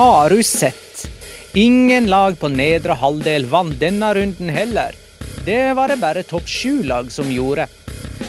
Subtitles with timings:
[0.00, 1.10] Har du sett?
[1.54, 4.94] Ingen lag på nedre halvdel vant denne runden heller.
[5.44, 7.66] Det var det bare topp sju-lag som gjorde.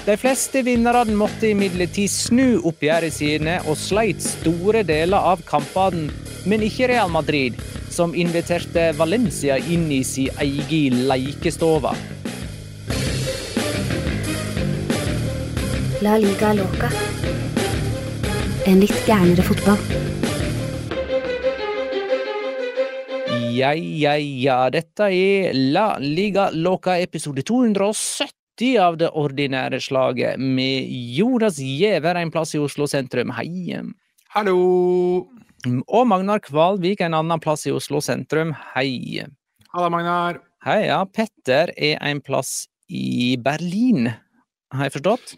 [0.03, 6.11] De fleste vinnerne måtte imidlertid snu oppgjøret sine og sleit store deler av kampene,
[6.43, 7.55] men ikke Real Madrid,
[7.88, 11.95] som inviterte Valencia inn i sin egen leikestove.
[16.03, 16.91] La liga loca.
[18.67, 20.01] En litt gærnere fotball.
[23.51, 24.69] Ja, ja, ja.
[24.72, 32.31] Dette er La Liga Loca episode 270 av det ordinære slaget, med Jonas Giæver en
[32.31, 33.34] plass i Oslo sentrum.
[33.35, 33.81] Hei.
[34.31, 34.57] Hallo!
[35.67, 38.53] Og Magnar Kvalvik en annen plass i Oslo sentrum.
[38.75, 39.25] Hei.
[39.73, 40.39] Halla, Magnar.
[40.63, 41.01] Hei, ja.
[41.06, 44.13] Petter er en plass i Berlin.
[44.72, 45.35] Har jeg forstått?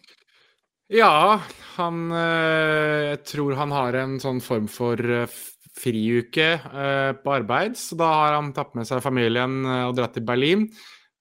[0.94, 1.40] Ja,
[1.80, 5.42] han øh, Jeg tror han har en sånn form for øh,
[5.78, 10.16] friuke øh, på arbeid, så da har han tatt med seg familien øh, og dratt
[10.18, 10.68] til Berlin.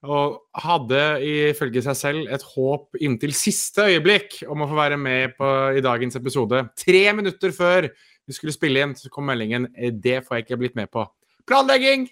[0.02, 5.36] Og hadde ifølge seg selv et håp inntil siste øyeblikk om å få være med
[5.38, 6.64] på, i dagens episode.
[6.74, 7.86] Tre minutter før
[8.26, 11.06] vi skulle spille inn, så kom meldingen «Eh, 'Det får jeg ikke blitt med på'.
[11.46, 12.08] Planlegging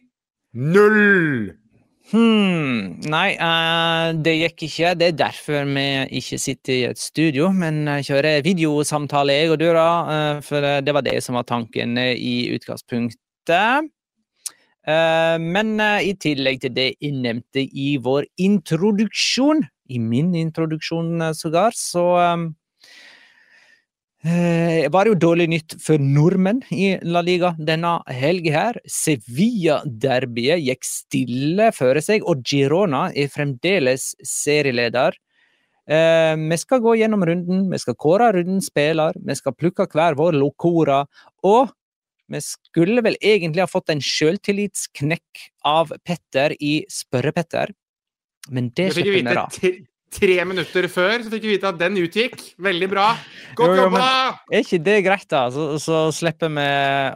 [0.54, 1.59] null!
[2.10, 4.94] Hm, nei, uh, det gikk ikke.
[4.98, 5.84] Det er derfor vi
[6.18, 9.86] ikke sitter i et studio, men eh, kjører videosamtale, jeg og du, da.
[10.08, 13.90] Uh, for det var det som var tanken i utgangspunktet.
[14.90, 21.78] Uh, men i tillegg til det jeg nevnte i vår introduksjon, i min introduksjon sågar,
[21.78, 22.08] så
[24.24, 28.78] eh, var det jo dårlig nytt for nordmenn i La Liga denne helga her.
[28.84, 35.16] Sevilla-derbyet gikk stille føre seg, og Girona er fremdeles serieleder.
[35.90, 40.18] Eh, vi skal gå gjennom runden, vi skal kåre rundens spiller, vi skal plukke hver
[40.18, 41.02] vår locora,
[41.42, 41.72] og
[42.30, 47.74] vi skulle vel egentlig ha fått en sjøltillitsknekk av Petter i Spørre-Petter,
[48.50, 49.89] men det Det slipper vi da.
[50.10, 52.42] Tre, minutter før, så fikk vi vite at den utgikk.
[52.62, 53.06] Veldig bra.
[53.58, 54.08] Godt jo, jobba!
[54.50, 55.44] Er ikke det greit, da?
[55.54, 56.66] Så, så slipper vi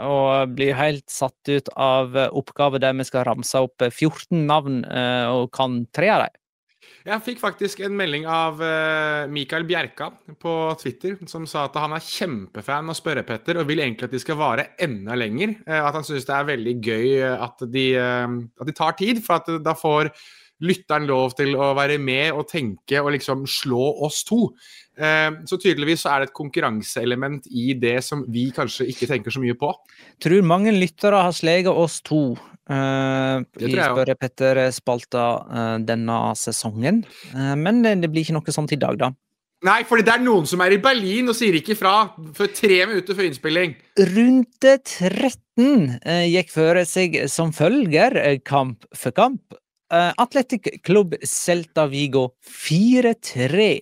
[0.06, 0.20] å
[0.50, 5.26] bli helt satt ut av oppgaver der vi skal ramse opp eh, 14 navn eh,
[5.32, 6.40] og kan tre av dem.
[7.04, 10.06] Jeg fikk faktisk en melding av eh, Mikael Bjerka
[10.40, 14.22] på Twitter, som sa at han er kjempefan av Spørre-Petter og vil egentlig at de
[14.22, 15.52] skal vare enda lenger.
[15.66, 19.36] Eh, at han syns det er veldig gøy at de, at de tar tid, for
[19.42, 20.14] at da får
[20.62, 24.46] lytteren lov til å være med og tenke og liksom slå oss to.
[24.94, 29.34] Eh, så tydeligvis så er det et konkurranseelement i det som vi kanskje ikke tenker
[29.34, 29.72] så mye på.
[30.22, 32.36] Tror mange lyttere har sleget oss to
[32.70, 33.74] uh, i.
[33.74, 37.02] Spørre Petter-spalta uh, denne sesongen.
[37.34, 39.14] Uh, men det det blir ikke noe sånt i dag, da.
[39.64, 41.94] Nei, for det er noen som er i Berlin og sier ikke ifra
[42.36, 43.72] før tre minutter før innspilling.
[44.10, 49.56] Runde 13 eh, gikk føre seg som følger, eh, kamp for kamp.
[49.94, 53.80] Eh, Atletic Klubb Celta Vigo 4-3.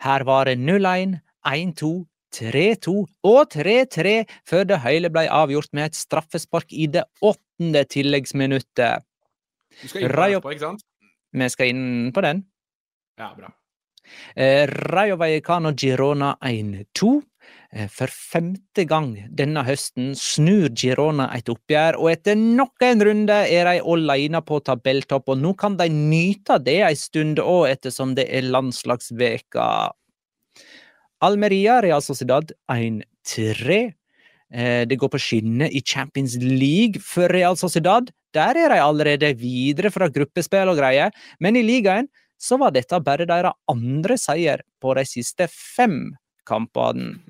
[0.00, 1.90] Her var det 0-1, 1-2,
[2.32, 2.94] 3-2
[3.26, 4.14] og 3-3
[4.48, 9.04] før det hele ble avgjort med et straffespark i det åttende tilleggsminuttet.
[9.82, 10.86] Du skal inn på Rayo- etterpå, ikke sant?
[11.32, 12.44] Vi skal inn på den.
[13.20, 13.50] Ja, bra.
[14.34, 17.20] Eh, Rayo Vallecano Girona 1-2.
[17.72, 23.36] Eh, For femte gang denne høsten snur Girona et oppgjør, og etter nok en runde
[23.46, 28.16] er de alene på tabelltopp, og nå kan de nyte det en stund òg, ettersom
[28.18, 29.68] det er landslagsveka.
[31.22, 33.80] Almeria Real Sociedad 1-3.
[34.52, 38.10] Eh, Det går på skinner i Champions League for Real Sociedad.
[38.34, 42.08] Der er de allerede videre fra gruppespill og greier, men i ligaen
[42.40, 47.20] så var dette bare deres andre seier på de siste fem kampene.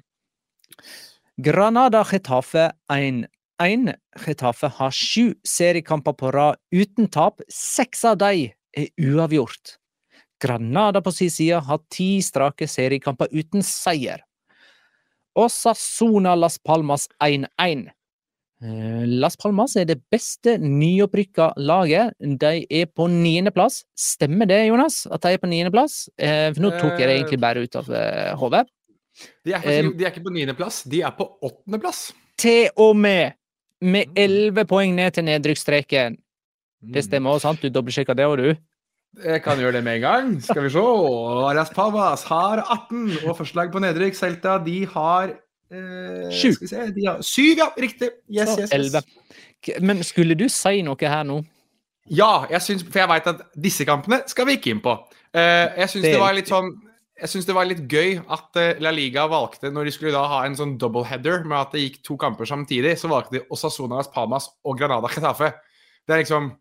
[1.41, 3.95] Granada Getafe 1-1.
[4.27, 7.41] Getafe har sju seriekamper på rad uten tap.
[7.49, 9.77] Seks av de er uavgjort.
[10.41, 14.25] Granada på sin side har ti strake seriekamper uten seier.
[15.39, 17.91] Osasuna Las Palmas 1-1.
[18.61, 22.13] Eh, Las Palmas er det beste nyopprykka laget.
[22.21, 23.85] De er på niendeplass.
[23.97, 25.07] Stemmer det, Jonas?
[25.11, 26.09] At de er på niendeplass?
[26.19, 28.67] Eh, for nå tok jeg det egentlig bare ut av eh, hodet.
[29.45, 32.09] De er, faktisk, de er ikke på niendeplass, de er på åttendeplass.
[32.41, 33.37] Til og med
[33.81, 36.19] med elleve poeng ned til nedrykksstreken.
[36.81, 37.63] Det stemmer også, sant?
[37.63, 38.49] Du dobbeltsjekka det, og du?
[39.25, 40.35] Jeg kan gjøre det med en gang.
[40.43, 40.83] Skal vi se.
[41.51, 44.17] Arias Pavas har 18, og førstelag på nedrykk.
[44.17, 46.53] Celta de har eh, Sju.
[46.55, 47.71] Se, de har syv, ja.
[47.81, 48.13] Riktig.
[48.31, 49.81] Yes, yes, yes.
[49.83, 51.41] Men skulle du si noe her nå?
[52.11, 54.95] Ja, jeg synes, for jeg veit at disse kampene skal vi ikke inn på.
[55.35, 56.73] Eh, jeg syns Det det, var litt sånn
[57.21, 60.23] jeg synes det var litt gøy at eh, La Liga valgte, når de skulle da
[60.31, 64.01] ha en sånn doubleheader med at det gikk to kamper samtidig, så valgte de Osasuna
[64.01, 65.53] Las Palmas og Granada Getafe.
[66.07, 66.55] Det er liksom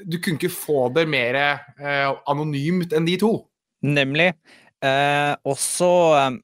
[0.00, 3.34] Du kunne ikke få det mer eh, anonymt enn de to.
[3.84, 4.30] Nemlig.
[4.80, 6.38] Eh, også eh,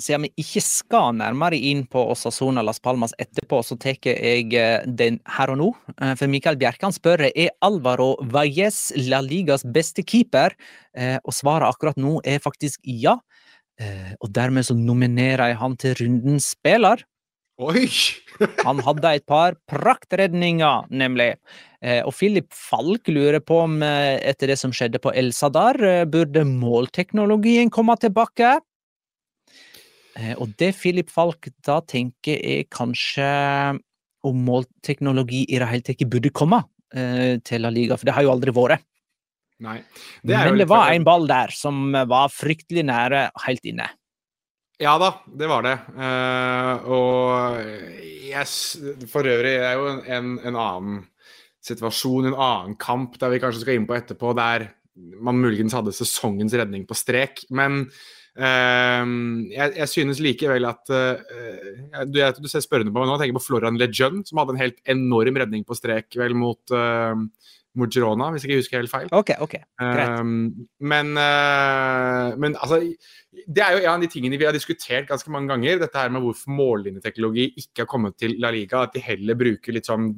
[0.00, 4.86] Siden vi ikke skal nærmere inn på Osasona Las Palmas etterpå, så tar jeg eh,
[4.88, 5.68] den her og nå.
[5.98, 10.56] Eh, for Mikael Bjerkan spør er Alvaro Valles La Ligas beste keeper,
[10.96, 13.18] eh, og svaret akkurat nå er faktisk ja.
[14.22, 17.00] Og dermed så nominerer jeg han til rundens spiller.
[17.58, 17.88] Oi!
[18.68, 21.32] Han hadde et par praktredninger, nemlig.
[22.04, 25.80] Og Philip Falk lurer på om etter det som skjedde på El Sadar,
[26.12, 28.60] burde målteknologien komme tilbake?
[30.18, 33.26] Eh, og det Philip Falk da tenker er kanskje
[34.22, 36.62] om målteknologi i det hele tatt burde komme
[36.94, 38.84] eh, til La Liga, for det har jo aldri vært.
[39.62, 39.78] Nei.
[40.26, 43.86] Men det var en ball der som var fryktelig nære helt inne.
[44.82, 45.76] Ja da, det var det.
[45.94, 47.60] Uh, og
[48.26, 48.74] yes,
[49.12, 50.96] for øvrig er jo en, en, en annen
[51.62, 54.72] situasjon, en annen kamp, der vi kanskje skal inn på etterpå, der
[55.22, 57.44] man muligens hadde sesongens redning på strek.
[57.54, 57.84] Men
[58.38, 63.26] jeg, jeg synes likevel at eh, du, jeg, du ser spørrende på meg nå, jeg
[63.26, 66.72] tenker på Florian Lejeune, som hadde en helt enorm redning på strek vel mot
[67.72, 69.08] uh, mot Girona, hvis jeg ikke husker helt feil.
[69.16, 70.20] Ok, ok, greit.
[70.20, 72.82] Um, men, uh, men altså
[73.32, 75.80] Det er jo en av de tingene vi har diskutert ganske mange ganger.
[75.80, 78.84] Dette her med hvorfor mållinjeteknologi ikke har kommet til La Liga.
[78.84, 80.10] At de heller bruker litt sånn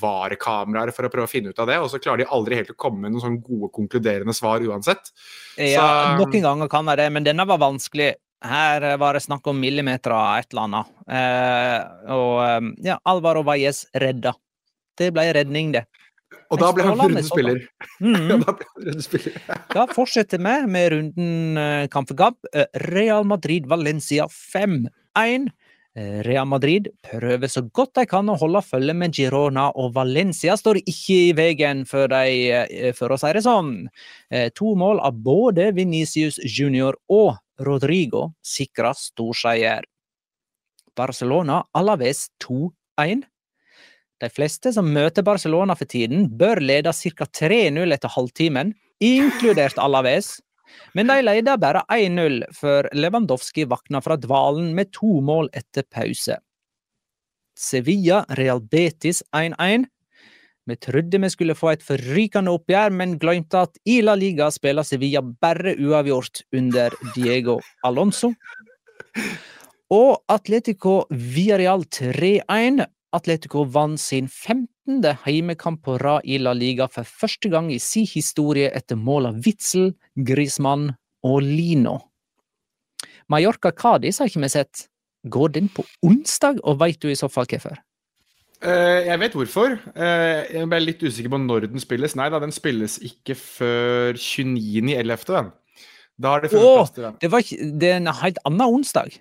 [0.00, 1.78] VAR-kameraer for å prøve å finne ut av det.
[1.78, 5.12] Og så klarer de aldri helt å komme med noen sånn gode konkluderende svar uansett.
[5.56, 8.14] Ja, Så- noen ganger kan det det, men denne var vanskelig.
[8.44, 10.86] Her var det snakk om millimeter av et eller annet.
[11.08, 14.34] Eh, og eh, ja, Alvaro Valles redda.
[14.96, 15.86] Det ble redning, det.
[16.50, 17.62] Og da ble han rundespiller.
[18.00, 18.10] Mm.
[18.12, 18.26] Mhm.
[18.30, 19.36] Ja, da ble han rundespiller.
[19.76, 22.50] Da fortsetter vi med runden eh, kamp for kamp.
[22.52, 25.48] Eh, Real Madrid-Valencia 5-1.
[25.96, 30.56] Eh, Real Madrid prøver så godt de kan å holde følge med Girona, og Valencia
[30.58, 33.74] står ikke i veien for, de, for å si det sånn.
[34.60, 39.86] To mål av både Venicius Junior og Rodrigo sikrer storseier.
[40.96, 43.24] Barcelona Alaves 2-1.
[44.22, 47.26] De fleste som møter Barcelona for tiden, bør lede ca.
[47.28, 48.72] 3-0 etter halvtimen,
[49.04, 50.38] inkludert Alaves.
[50.96, 56.38] Men de leder bare 1-0 før Lewandowski våkna fra dvalen med to mål etter pause.
[57.56, 59.86] Sevilla Real Betis 1-1.
[60.66, 64.84] Vi trodde vi skulle få et forrykende oppgjør, men glemte at i La Liga spiller
[64.84, 68.32] Sevilla bare uavgjort under Diego Alonso.
[69.94, 72.82] Og Atletico Villarreal 3-1.
[73.16, 74.68] Atletico vant sin 15.
[74.86, 75.16] 13.
[75.24, 79.40] heimekamp på rad i La Liga for første gang i sin historie etter mål av
[79.44, 80.92] Witzel, Griezmann
[81.26, 81.98] og Lino.
[83.28, 84.86] Mallorca-Cádiz har ikke vi sett.
[85.26, 87.74] Går den på onsdag, og veit du i så fall hvorfor?
[88.62, 89.74] Uh, jeg vet hvorfor.
[89.98, 92.14] Uh, jeg ble litt usikker på når den spilles.
[92.16, 95.26] Nei da, den spilles ikke før 29.11.
[95.32, 95.50] den.
[96.16, 97.18] Da har det funnet oh, plass til den.
[97.20, 97.50] Det, var
[97.82, 99.18] det er en helt annen onsdag.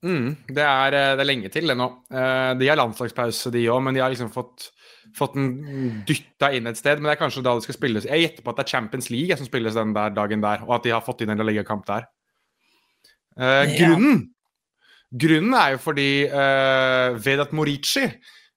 [0.00, 1.86] Mm, det, er, eh, det er lenge til det nå.
[2.08, 4.70] Uh, de har landslagspause, de òg, men de har liksom fått,
[5.16, 7.00] fått den dytta inn et sted.
[7.00, 8.08] Men det er kanskje da det skal spilles.
[8.08, 10.78] Jeg gjetter på at det er Champions League som spilles den der dagen der, og
[10.78, 12.08] at de har fått inn en ligakamp der.
[13.40, 14.28] Eh, grunnen
[15.10, 18.04] Grunnen er jo fordi eh, Vedat Morici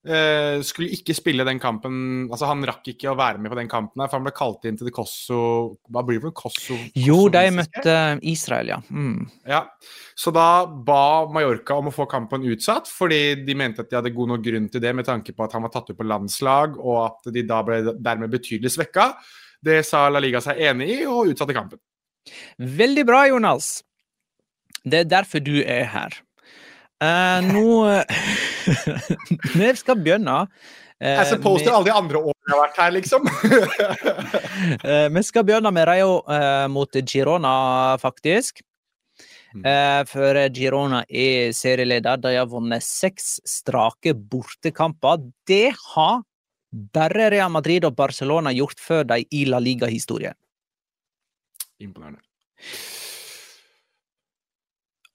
[0.04, 4.02] skulle ikke spille den kampen Altså, han rakk ikke å være med på den kampen,
[4.02, 5.38] her, for han ble kalt inn til det Kosso
[5.88, 6.76] Hva blir det for Kosso?
[7.00, 7.94] Jo, de møtte
[8.28, 8.80] Israel, ja.
[8.92, 9.22] Mm.
[9.48, 9.62] ja.
[10.20, 14.12] Så da ba Mallorca om å få kampen utsatt, fordi de mente at de hadde
[14.16, 16.76] god nok grunn til det med tanke på at han var tatt ut på landslag,
[16.82, 19.14] og at de da ble dermed betydelig svekka.
[19.64, 21.80] Det sa La Liga seg enig i, og utsatte kampen.
[22.60, 23.78] Veldig bra, Jonas.
[24.84, 26.20] Det er derfor du er her.
[27.04, 27.68] Uh, nå
[29.54, 30.36] Vi skal begynne.
[31.00, 33.28] eh, As opposed til alle de andre årene jeg har vært her, liksom.
[34.90, 36.22] eh, vi skal begynne med Rayo
[36.74, 37.56] mot Girona,
[38.02, 38.64] faktisk.
[40.10, 42.18] for Girona er serieleder.
[42.18, 45.28] De har vunnet seks strake bortekamper.
[45.46, 46.24] Det har
[46.74, 50.34] bare Real Madrid og Barcelona gjort før de i La Liga-historien.
[51.84, 52.24] Imponerende.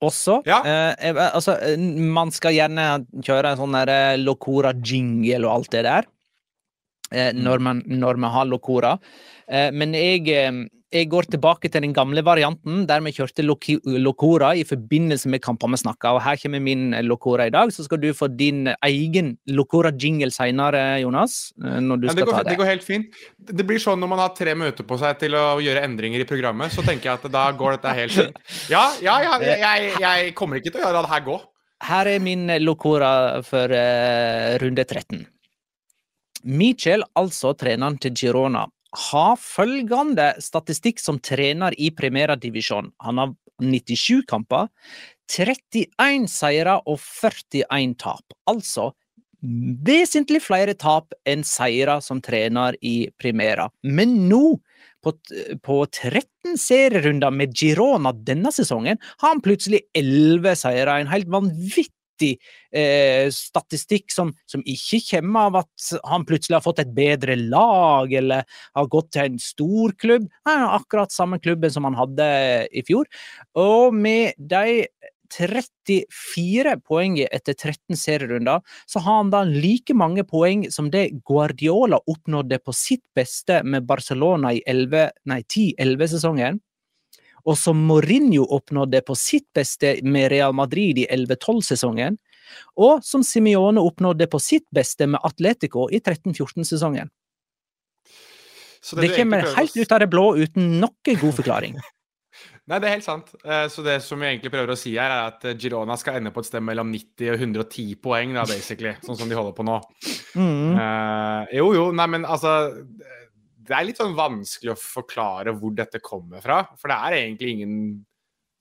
[0.04, 0.40] Også.
[0.46, 0.60] Ja.
[0.94, 1.56] Eh, altså,
[1.98, 2.86] man skal gjerne
[3.24, 6.08] kjøre en sånn der Locora-jingle og alt det der.
[7.10, 8.96] Eh, når, man, når man, har Locora.
[9.48, 10.28] Eh, men jeg,
[10.92, 15.70] jeg, går tilbake til den gamle varianten, der vi kjørte Locora i forbindelse med kamper
[15.72, 16.14] vi snakka.
[16.16, 21.00] Og her kommer min Locora i dag, så skal du få din egen Locora-jingle seinere,
[21.02, 21.52] Jonas.
[21.58, 22.54] Når du ja, skal går, ta det.
[22.54, 23.20] det går helt fint.
[23.38, 26.28] Det blir sånn når man har tre møter på seg til å gjøre endringer i
[26.28, 28.42] programmet, så tenker jeg at da går dette helt fint.
[28.72, 31.36] Ja, ja, ja jeg, jeg, kommer ikke til å gjøre det her gå.
[31.88, 33.10] Her er min Locora
[33.46, 35.26] for uh, runde 13.
[36.48, 38.64] Michel, altså treneren til Girona,
[38.96, 42.92] har følgende statistikk som trener i Primera Divisjon.
[43.04, 44.68] Han har 97 kamper,
[45.28, 48.36] 31 seire og 41 tap.
[48.48, 48.92] Altså
[49.38, 53.68] vesentlig flere tap enn seire som trener i Primera.
[53.82, 54.58] Men nå,
[55.04, 55.12] på,
[55.62, 60.98] på 13 serierunder med Girona denne sesongen, har han plutselig 11 seire.
[60.98, 66.82] En helt vanvittig Eh, statistikk som, som, ikke kommer av at han plutselig har fått
[66.82, 68.44] et bedre lag eller
[68.76, 70.26] har gått til en stor klubb.
[70.48, 72.28] Er akkurat samme klubben som han hadde
[72.68, 73.08] i fjor.
[73.56, 74.88] Og med de
[75.28, 82.00] 34 poeng etter 13 serierunder, så har han da like mange poeng som det Guardiola
[82.08, 86.60] oppnådde på sitt beste med Barcelona i 10-11-sesongen
[87.48, 92.18] og som Mourinho oppnådde på sitt beste med Real Madrid i 11-12-sesongen,
[92.80, 97.12] og som Simione oppnådde på sitt beste med Atletico i 13-14-sesongen.
[98.88, 101.78] Det, det kommer helt ut av det blå uten noen god forklaring.
[102.68, 103.30] Nei, det er helt sant.
[103.72, 106.42] Så det som jeg egentlig prøver å si her, er at Girona skal ende på
[106.44, 108.92] et sted mellom 90 og 110 poeng, da, basically.
[109.06, 109.78] Sånn som de holder på nå.
[110.36, 110.76] Mm.
[110.76, 112.52] Uh, jo, jo, nei, men altså
[113.68, 116.62] det er litt sånn vanskelig å forklare hvor dette kommer fra.
[116.80, 117.74] For det er egentlig ingen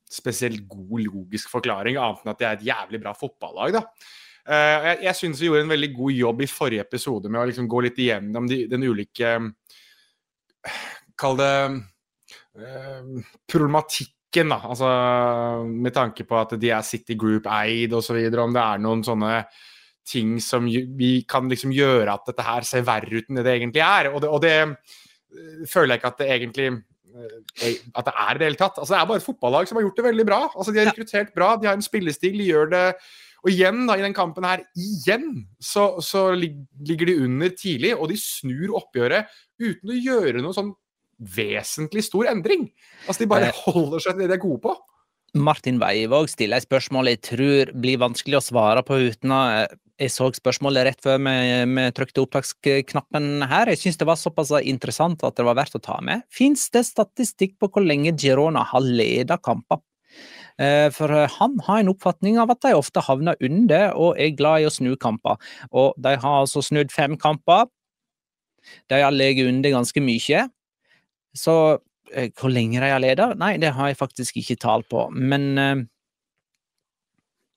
[0.08, 3.80] spesielt god logisk forklaring, annet enn at det er et jævlig bra fotballag.
[3.80, 3.84] da.
[4.48, 7.48] Uh, jeg jeg syns vi gjorde en veldig god jobb i forrige episode med å
[7.50, 9.34] liksom gå litt igjennom de, den ulike
[11.20, 11.52] Kall det
[12.62, 14.62] uh, problematikken, da.
[14.72, 14.92] Altså
[15.68, 18.20] med tanke på at de er City Group-eid osv.
[18.44, 19.34] Om det er noen sånne
[20.08, 23.58] ting som vi kan liksom gjøre at dette her ser verre ut enn det det
[23.58, 24.12] egentlig er.
[24.14, 26.70] Og det, og det føler jeg ikke at det egentlig
[27.18, 28.78] at det er i det hele tatt.
[28.78, 30.42] Altså, det er bare et fotballag som har gjort det veldig bra.
[30.54, 32.84] Altså, de har rekruttert bra, de har en spillestil, de gjør det
[33.46, 38.10] Og igjen, da, i den kampen her, igjen, så, så ligger de under tidlig, og
[38.10, 39.30] de snur oppgjøret
[39.62, 40.72] uten å gjøre noe sånn
[41.36, 42.66] vesentlig stor endring.
[43.06, 44.74] Altså, de bare holder seg til det de er gode på.
[45.36, 49.42] Martin Weivåg stiller et spørsmål jeg tror blir vanskelig å svare på uten å
[49.98, 51.34] jeg så spørsmålet rett før vi,
[51.74, 53.72] vi trykte opptaksknappen her.
[53.74, 56.22] Jeg syns det var såpass interessant at det var verdt å ta med.
[56.30, 59.82] Fins det statistikk på hvor lenge Girona har ledet kamper?
[60.94, 64.70] For han har en oppfatning av at de ofte havner under og er glad i
[64.70, 65.42] å snu kamper.
[65.74, 67.66] Og de har altså snudd fem kamper.
[68.94, 70.46] De har ligget under ganske mye.
[71.38, 71.58] Så
[72.40, 73.34] hvor lenge de har ledet?
[73.40, 75.08] Nei, det har jeg faktisk ikke tall på.
[75.12, 75.88] Men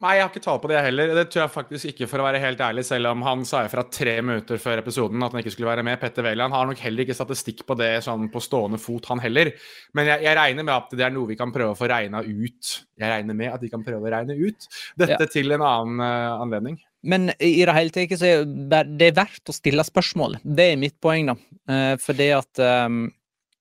[0.01, 1.11] Nei, jeg har ikke tall på det heller.
[1.13, 3.83] Det tror jeg faktisk ikke, for å være helt ærlig, selv om han sa fra
[3.85, 6.01] tre minutter før episoden at han ikke skulle være med.
[6.01, 9.53] Petter Wæland har nok heller ikke statistikk på det sånn på stående fot, han heller.
[9.93, 12.25] Men jeg, jeg, regner med at det er noe vi kan prøve å få regna
[12.25, 12.73] ut.
[12.97, 14.71] Jeg regner med at vi kan prøve å regne ut
[15.03, 15.31] dette ja.
[15.37, 16.81] til en annen uh, anledning.
[17.05, 20.41] Men i det hele tatt så er det verdt å stille spørsmål.
[20.41, 21.37] Det er mitt poeng, da.
[21.69, 23.03] Uh, fordi at um,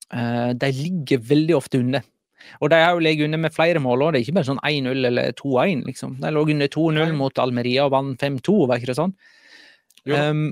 [0.09, 2.05] de ligger veldig ofte under.
[2.59, 4.63] Og de har jo ligget under med flere mål òg, det er ikke bare sånn
[4.65, 6.15] 1-0 eller 2-1, liksom.
[6.21, 9.13] De lå under 2-0 mot Almeria og vant 5-2, var ikke det sånn?
[10.09, 10.43] Um,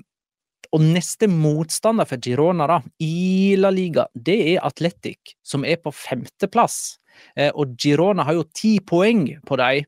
[0.75, 5.93] og neste motstander for Girona da, i La Liga, det er Atletic, som er på
[5.95, 6.97] femteplass.
[7.37, 9.87] Uh, og Girona har jo ti poeng på dem.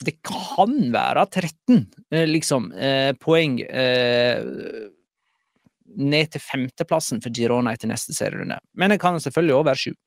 [0.00, 3.60] Det kan være 13 uh, liksom, uh, poeng
[5.96, 8.60] ned til femteplassen for Girona etter neste serierunde.
[8.78, 9.98] Men det kan selvfølgelig òg være sju.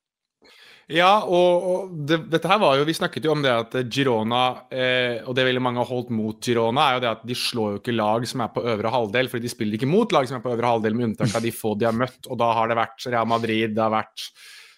[0.92, 4.42] Ja, og, og det, dette her var jo Vi snakket jo om det at Girona,
[4.68, 7.70] eh, og det veldig mange har holdt mot Girona, er jo det at de slår
[7.75, 10.42] jo ikke lag som er på øvre halvdel, fordi de spiller ikke mot lag som
[10.42, 12.20] er på øvre halvdel, med unntak av de få de har møtt.
[12.28, 14.28] Og da har det vært Real Madrid, det har vært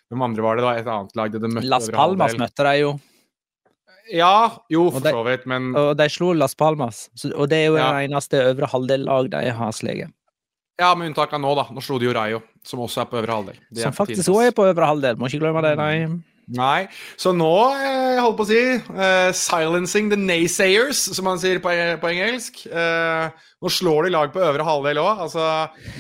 [0.06, 0.72] Hvem andre var det, da?
[0.78, 2.92] Et annet lag de møtte møtt Las Palmas møtte de jo.
[4.14, 7.80] Ja, jo, for så vidt, men Og de slo Las Palmas, og det er jo
[7.80, 7.88] ja.
[7.90, 10.14] det eneste øvre halvdel-lag de har sleget.
[10.80, 11.70] Ja, med unntak av nå, da.
[11.72, 13.60] Nå slo de jo Rayo, som også er på øvre halvdel.
[13.72, 15.94] De som faktisk òg er på øvre halvdel, må ikke glemme det, nei.
[16.56, 16.86] Nei.
[17.18, 18.60] Så nå, jeg holdt på å si,
[18.92, 22.66] uh, 'silencing the naysayers', som man sier på, på engelsk.
[22.70, 23.32] Uh,
[23.64, 25.24] nå slår de lag på øvre halvdel òg.
[25.26, 25.48] Altså,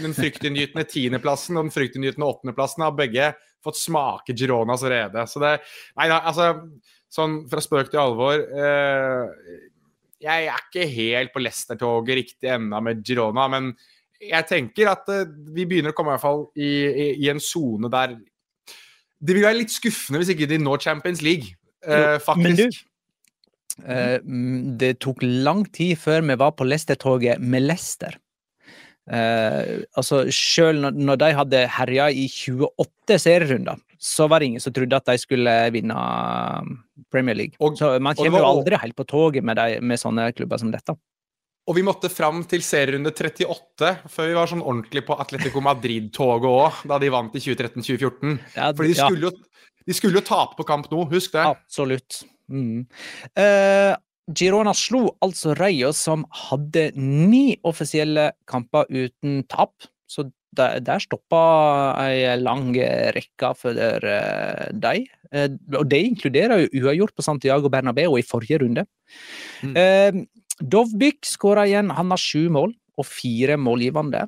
[0.03, 3.32] den fryktinngytende tiendeplassen og den fryktinngytende åttendeplassen har begge
[3.65, 5.25] fått smake Gironas rede.
[5.32, 5.58] Så det
[5.98, 6.53] Nei da, altså
[7.15, 9.27] Sånn fra spøk til alvor uh,
[10.20, 13.70] Jeg er ikke helt på Leicester-toget riktig ennå med Girona, men
[14.22, 15.24] jeg tenker at uh,
[15.56, 18.18] vi begynner å komme i, hvert fall i, i, i en sone der
[19.20, 21.56] Det vil være litt skuffende hvis ikke de når Champions League,
[21.88, 22.44] uh, faktisk.
[22.44, 22.84] Men du,
[23.88, 24.20] uh,
[24.82, 28.20] det tok lang tid før vi var på Leicester-toget med Leicester.
[29.06, 34.74] altså Selv når, når, de hadde herja i 28 serierunder, så var det ingen som
[34.74, 35.98] trodde at de skulle vinne
[37.14, 37.56] Premier League.
[37.60, 40.74] Og, så Man kommer jo aldri helt på toget med, de, med sånne klubber som
[40.74, 40.98] dette.
[41.66, 46.50] Og vi måtte fram til serierunde 38 før vi var sånn ordentlig på Atletico Madrid-toget
[46.51, 48.36] òg, da de vant i 2013-2014.
[48.54, 51.46] Ja, Fordi de skulle, jo, de skulle jo tape på kamp nå, husk det.
[51.56, 52.22] Absolutt.
[52.54, 52.86] Mm.
[53.34, 53.98] Uh,
[54.30, 59.90] Girona slo altså Rayo, som hadde ni offisielle kamper uten tap.
[60.06, 61.42] Så der, der stoppa
[62.06, 62.70] ei lang
[63.18, 65.10] rekke for uh, dem.
[65.34, 65.50] Uh,
[65.82, 68.86] og det inkluderer jo uavgjort på Santiago Bernabeu i forrige runde.
[69.66, 70.25] Mm.
[70.61, 71.91] Dovbyk skåra igjen.
[71.91, 74.24] Han har sju mål og fire målgivende.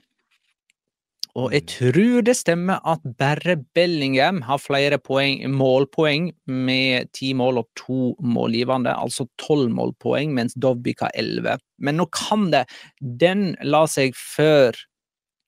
[1.38, 7.62] Og jeg tror det stemmer at bare Bellingham har flere poeng, målpoeng med ti mål
[7.62, 11.60] og to målgivende, altså tolv målpoeng, mens Dovbyk har elleve.
[11.78, 12.66] Men nå kan det
[13.00, 14.74] Den la seg før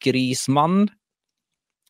[0.05, 0.91] Grismann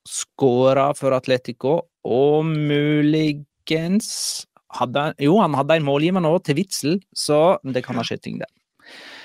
[0.08, 4.48] skåra for Atletico, og muligens
[4.80, 8.40] hadde, Jo, han hadde en målgivende òg, til Witzel, så det kan ha skjedd ting
[8.40, 8.50] der.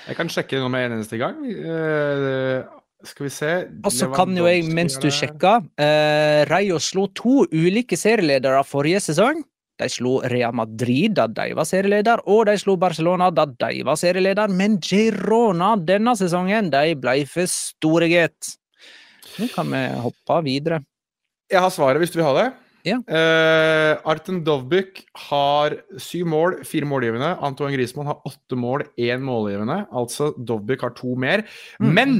[0.05, 1.39] Jeg kan sjekke noe med en eneste gang.
[1.41, 2.61] Uh,
[3.05, 3.51] skal vi se
[3.85, 9.01] Og så kan jo jeg, mens du sjekker uh, Rayo slo to ulike serieledere forrige
[9.07, 9.41] sesong.
[9.75, 13.97] De slo Real Madrid da de var serieleder, og de slo Barcelona da de var
[13.99, 14.51] serieleder.
[14.51, 18.55] Men Girona denne sesongen de ble for store, gitt.
[19.35, 20.79] Nå kan vi hoppe videre.
[21.51, 22.47] Jeg har svaret, hvis du vil ha det.
[22.85, 22.99] Ja.
[23.09, 27.31] Uh, Arten Dovbyk har syv mål, fire målgivende.
[27.43, 29.79] Antoine Griezmann har åtte mål, én målgivende.
[29.89, 31.45] Altså Dovbyk har to mer.
[31.81, 31.93] Mm.
[31.97, 32.17] Men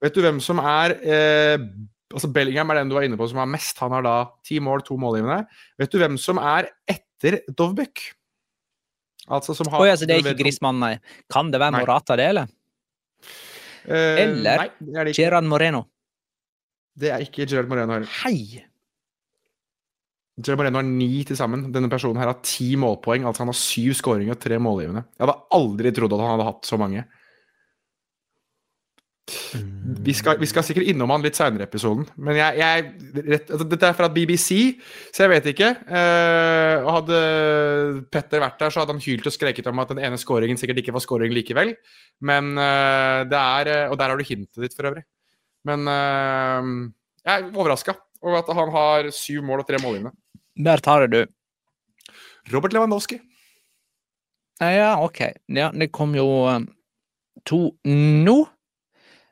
[0.00, 1.66] vet du hvem som er uh,
[2.14, 3.76] altså Bellingham er den du var inne på som har mest.
[3.84, 4.14] Han har da
[4.46, 5.44] ti mål, to målgivende.
[5.80, 8.06] Vet du hvem som er etter Dovbyk?
[9.30, 10.94] Altså som har oh, ja, Så det er ikke Griezmann, nei.
[11.30, 11.84] Kan det være nei.
[11.84, 12.56] Morata, det, eller?
[13.84, 15.84] Uh, eller Gerard Moreno?
[17.00, 18.10] Det er ikke Gerard Moreno heller.
[18.24, 18.64] Hei!
[20.40, 21.68] Joe Moreno har ni til sammen.
[21.74, 23.26] Denne personen her har ti målpoeng.
[23.28, 25.04] Altså han har syv skåringer og tre målgivende.
[25.16, 27.04] Jeg hadde aldri trodd at han hadde hatt så mange.
[30.00, 33.50] Vi skal, vi skal sikkert innom han litt seinere i episoden, men jeg, jeg rett,
[33.52, 34.48] altså Dette er fra BBC,
[35.14, 35.68] så jeg vet ikke.
[35.86, 37.20] Eh, og Hadde
[38.10, 40.82] Petter vært der, så hadde han hylt og skreket om at den ene skåringen sikkert
[40.82, 41.74] ikke var skåring likevel.
[42.26, 45.04] Men eh, det er Og der har du hintet ditt, for øvrig.
[45.68, 46.72] Men eh,
[47.26, 50.14] jeg er overraska over at han har syv mål og tre målgivende.
[50.60, 51.20] Der tar jeg du.
[52.52, 53.20] Robert Lewandowski.
[54.60, 55.20] Ja, OK.
[55.48, 56.66] Ja, det kom jo um,
[57.48, 58.38] to nå.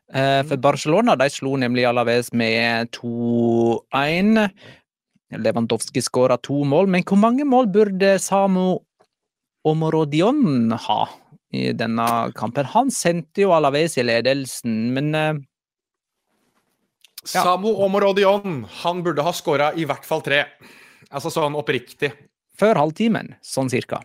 [0.09, 4.47] Eh, for Barcelona de slo nemlig Alaves med 2-1.
[5.37, 8.79] Lewandowski skåra to mål, men hvor mange mål burde Samu
[9.69, 11.03] Omorodion ha
[11.53, 12.71] i denne kampen?
[12.73, 15.45] Han sendte jo Alaves i ledelsen, men eh,
[17.29, 17.43] Ja.
[17.43, 20.47] Samu Omorodion, han burde ha skåra i hvert fall tre.
[21.15, 22.13] Altså sånn oppriktig.
[22.59, 24.03] Før halvtimen, sånn cirka.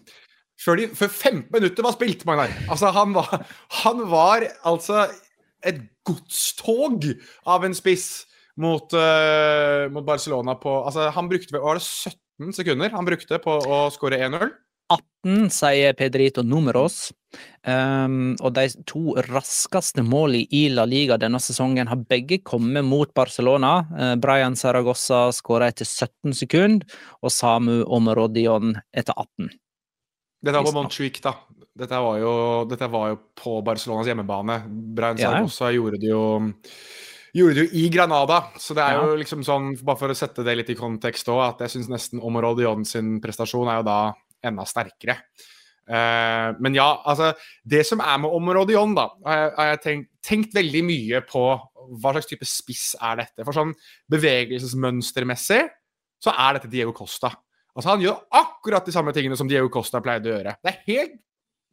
[0.62, 2.52] Før, de, før 15 minutter var spilt, Magnar.
[2.72, 3.48] Altså, han var,
[3.82, 5.08] han var altså
[5.66, 7.08] et godstog
[7.50, 8.26] av en spiss
[8.62, 13.56] mot, uh, mot Barcelona på Altså, han brukte var det 17 sekunder han brukte på
[13.66, 14.52] å skåre 1-0.
[14.92, 17.12] 18, sier Pedrito Numeros.
[17.66, 23.10] Um, og de to raskeste målene i La Liga denne sesongen har begge kommet mot
[23.16, 23.74] Barcelona.
[23.94, 29.50] Uh, Brian Saragossa skåra etter 17 sekunder, og Samu Omerodion etter 18.
[30.44, 31.38] Dette var på Montjuic, da.
[31.74, 32.34] Dette var, jo,
[32.70, 34.60] dette var, jo, på Barcelonas hjemmebane.
[34.68, 35.80] Brian Saragossa ja.
[35.80, 36.24] gjorde det jo
[37.34, 38.40] gjorde det jo i Granada.
[38.62, 39.06] Så det er ja.
[39.08, 41.90] jo liksom sånn, bare for å sette det litt i kontekst òg, at jeg syns
[41.90, 43.98] nesten Omorodion sin prestasjon er jo da
[44.48, 45.20] enda sterkere.
[45.84, 47.34] Uh, men ja, altså
[47.68, 51.42] Det som er med Omrodion, da, har jeg tenkt, tenkt, veldig mye på
[52.00, 53.44] hva slags type spiss er dette.
[53.44, 53.74] For sånn
[54.14, 55.60] bevegelsesmønstermessig
[56.24, 57.34] så er dette Diego Costa.
[57.74, 60.56] Altså Han gjør akkurat de samme tingene som Diego Costa pleide å gjøre.
[60.64, 61.20] Det er helt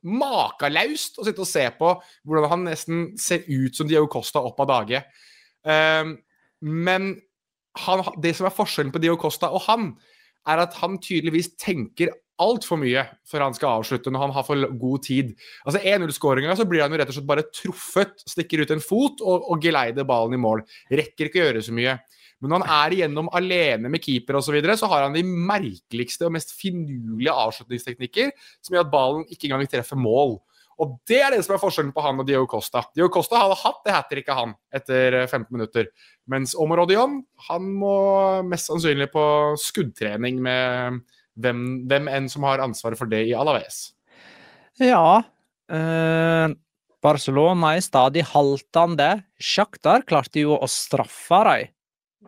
[0.01, 1.91] makalaust å sitte og se på
[2.27, 5.05] hvordan han nesten ser ut som Diego Costa opp av dage.
[5.63, 6.17] Uh,
[6.67, 7.13] men
[7.79, 9.93] han, det som er forskjellen på Diego Costa og han,
[10.49, 12.11] er at han tydeligvis tenker
[12.43, 15.35] altfor mye før han skal avslutte når han har for god tid.
[15.65, 19.23] Altså 1-0-skåringa så blir han jo rett og slett bare truffet, stikker ut en fot
[19.25, 20.65] og, og geleider ballen i mål.
[20.91, 21.99] Rekker ikke å gjøre så mye.
[22.41, 25.25] Men når han er igjennom alene med keeper osv., så, videre, så har han de
[25.25, 28.33] merkeligste og mest finurlige avslutningsteknikker
[28.65, 30.39] som gjør at ballen ikke engang treffer mål.
[30.81, 32.81] Og det er det som er forskjellen på han og Dio Costa.
[32.97, 35.91] Dio Costa hadde hatt det hat tricket, han, etter 15 minutter.
[36.33, 37.19] Mens Omar Odion,
[37.51, 37.97] han må
[38.49, 39.25] mest sannsynlig på
[39.61, 41.03] skuddtrening med
[41.39, 43.91] hvem, hvem enn som har ansvaret for det i Alaves.
[44.81, 45.23] Ja.
[45.71, 46.57] Eh,
[47.01, 49.11] Barcelona er stadig haltende.
[49.41, 51.71] Sjaktar klarte jo å straffe dem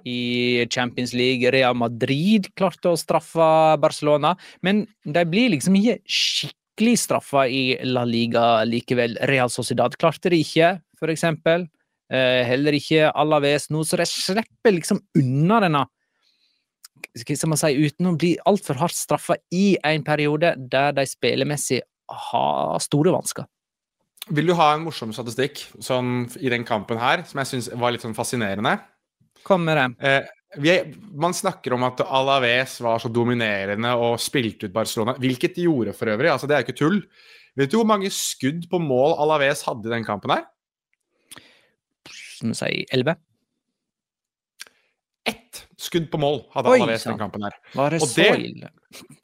[0.09, 1.51] i Champions League.
[1.53, 8.05] Real Madrid klarte å straffe Barcelona, men de blir liksom ikke skikkelig straffa i La
[8.09, 9.19] Liga likevel.
[9.29, 11.69] Real Sociedad klarte det ikke, for eksempel.
[12.13, 15.87] Eh, heller ikke Alaves nå, så de slipper liksom unna denne
[17.19, 21.83] skal man si, uten å bli altfor hardt straffa i en periode der de spillemessig
[22.29, 23.49] har store vansker.
[24.31, 27.95] Vil du ha en morsom statistikk sånn, i den kampen her, som jeg syns var
[27.95, 28.77] litt sånn fascinerende?
[29.43, 29.87] Kom med det.
[30.07, 30.31] Eh,
[30.63, 30.77] vi,
[31.19, 35.97] man snakker om at Alaves var så dominerende og spilte ut Barcelona, hvilket de gjorde
[35.97, 36.31] for øvrig.
[36.31, 37.01] altså Det er ikke tull.
[37.59, 40.47] Vet du hvor mange skudd på mål Alaves hadde i den kampen her?
[42.39, 43.17] Som du sier, elleve?
[45.83, 47.57] Skudd på mål hadde Alaves den kampen her.
[47.75, 48.71] Det og så ille?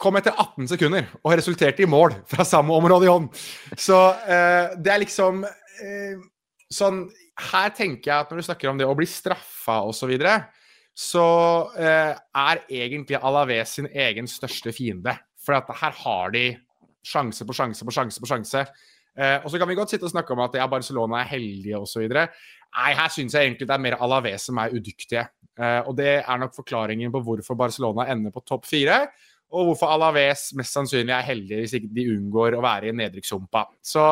[0.00, 3.28] kom etter 18 sekunder og resulterte i mål fra samme område i hånd.
[3.76, 6.20] Så eh, det er liksom eh,
[6.72, 7.06] sånn
[7.38, 10.32] Her tenker jeg at når du snakker om det å bli straffa osv., så, videre,
[10.98, 11.26] så
[11.78, 15.14] eh, er egentlig Alaves sin egen største fiende.
[15.38, 16.48] For at her har de
[17.06, 18.64] sjanse på sjanse på sjanse på sjanse.
[19.18, 21.78] Eh, og så kan vi godt sitte og snakke om at ja, Barcelona er heldige
[21.78, 22.04] osv.
[22.76, 25.24] Nei, her syns jeg egentlig det er mer Alaves som er udyktige.
[25.58, 29.00] Eh, og det er nok forklaringen på hvorfor Barcelona ender på topp fire.
[29.56, 33.64] Og hvorfor Alaves mest sannsynlig er heldige hvis ikke de unngår å være i nedrykkssumpa.
[33.80, 34.04] Så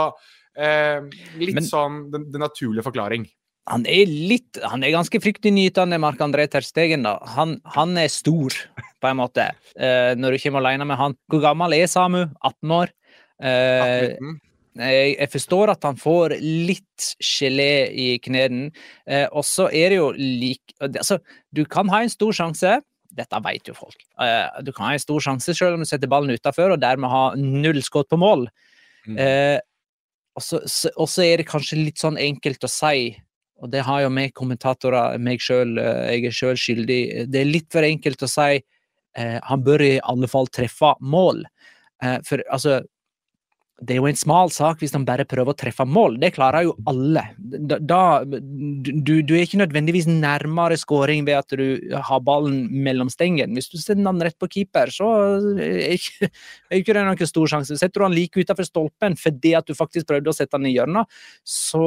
[0.56, 1.04] eh,
[1.42, 3.28] litt Men, sånn den, den, naturlige forklaring.
[3.66, 7.04] Han er litt Han er ganske fryktinngytende, Marc-André Terstegen.
[7.06, 7.18] da.
[7.36, 8.56] Han, han, er stor,
[9.02, 11.18] på en måte, eh, når du kommer alene med han.
[11.30, 12.24] Hvor gammel er Samu?
[12.40, 12.94] 18 år?
[13.42, 14.38] Eh, 18.
[14.76, 18.70] Jeg, jeg, forstår at han får litt gelé i knærne.
[19.08, 21.18] Eh, og så er det jo lik altså,
[21.54, 22.76] Du kan ha en stor sjanse.
[23.16, 23.96] Dette vet jo folk.
[24.20, 27.12] Eh, du kan ha en stor sjanse selv om du setter ballen utafor og dermed
[27.12, 28.48] ha null skudd på mål.
[29.06, 29.18] Mm.
[29.22, 29.58] Eh,
[30.36, 33.14] og så er det kanskje litt sånn enkelt å si,
[33.62, 37.00] og det har jo vi kommentatorer, meg sjøl, eh, jeg er sjøl skyldig
[37.32, 38.58] Det er litt for enkelt å si
[39.16, 41.44] eh, han bør i alle fall treffe mål.
[42.04, 42.82] Eh, for altså
[43.76, 46.14] det er jo en smal sak hvis han bare prøver å treffe mål.
[46.22, 47.26] Det klarer jo alle.
[47.36, 53.10] Da, da du, du, er ikke nødvendigvis nærmere skåring ved at du har ballen mellom
[53.12, 53.52] stengene.
[53.58, 55.10] Hvis du sender den rett på keeper, så
[55.60, 56.30] er ikke,
[56.70, 57.76] er ikke det noen stor sjanse.
[57.76, 60.72] Setter du han like utenfor stolpen fordi at du faktisk prøvde å sette han i
[60.72, 61.12] hjørnet,
[61.44, 61.84] så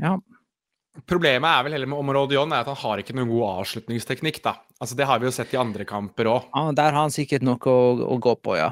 [0.00, 0.14] ja.
[1.10, 4.38] Problemet er vel heller med Omorodion er at han har ikke noen god avslutningsteknikk.
[4.46, 4.54] da.
[4.78, 6.48] Altså Det har vi jo sett i andre kamper òg.
[6.54, 7.80] Ja, der har han sikkert noe å,
[8.14, 8.70] å gå på, ja.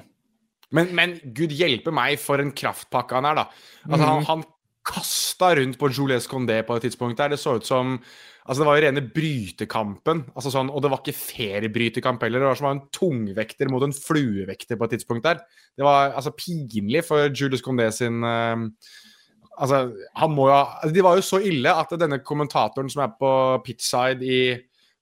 [0.76, 3.44] Men, men, gud hjelpe meg for en kraftpakke han er, da.
[3.88, 4.30] Altså, han, mhm.
[4.30, 4.46] han,
[4.88, 7.34] kasta rundt på Jules Condé på et tidspunkt der.
[7.34, 7.98] Det så ut som
[8.48, 10.22] Altså, det var jo rene brytekampen.
[10.32, 12.40] Altså sånn, og det var ikke feriebrytekamp heller.
[12.40, 15.42] Det var som en tungvekter mot en fluevekter på et tidspunkt der.
[15.76, 18.64] Det var altså pinlig for Julius Condé sin uh,
[19.58, 19.82] Altså,
[20.16, 23.30] han må jo altså, De var jo så ille at denne kommentatoren som er på
[23.66, 24.40] pitchside i,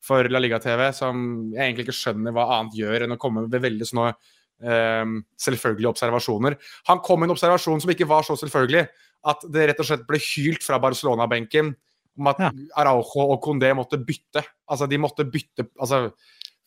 [0.02, 3.46] for La Liga TV, som jeg egentlig ikke skjønner hva annet gjør enn å komme
[3.46, 4.10] med veldig sånne
[4.56, 6.54] selvfølgelige observasjoner
[6.88, 8.86] Han kom med en observasjon som ikke var så selvfølgelig.
[9.28, 11.74] At det rett og slett ble hylt fra Barcelona-benken
[12.16, 12.50] om at ja.
[12.80, 14.42] Araujo og Condé måtte bytte.
[14.70, 16.08] Altså, de måtte bytte altså,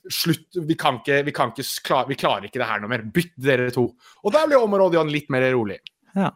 [0.10, 3.02] Slutt, vi kan ikke, vi, kan ikke vi klarer ikke det her noe mer.
[3.14, 3.84] Bytt dere to.
[4.24, 5.76] Og der ble Områdion litt mer rolig.
[6.16, 6.32] Ja.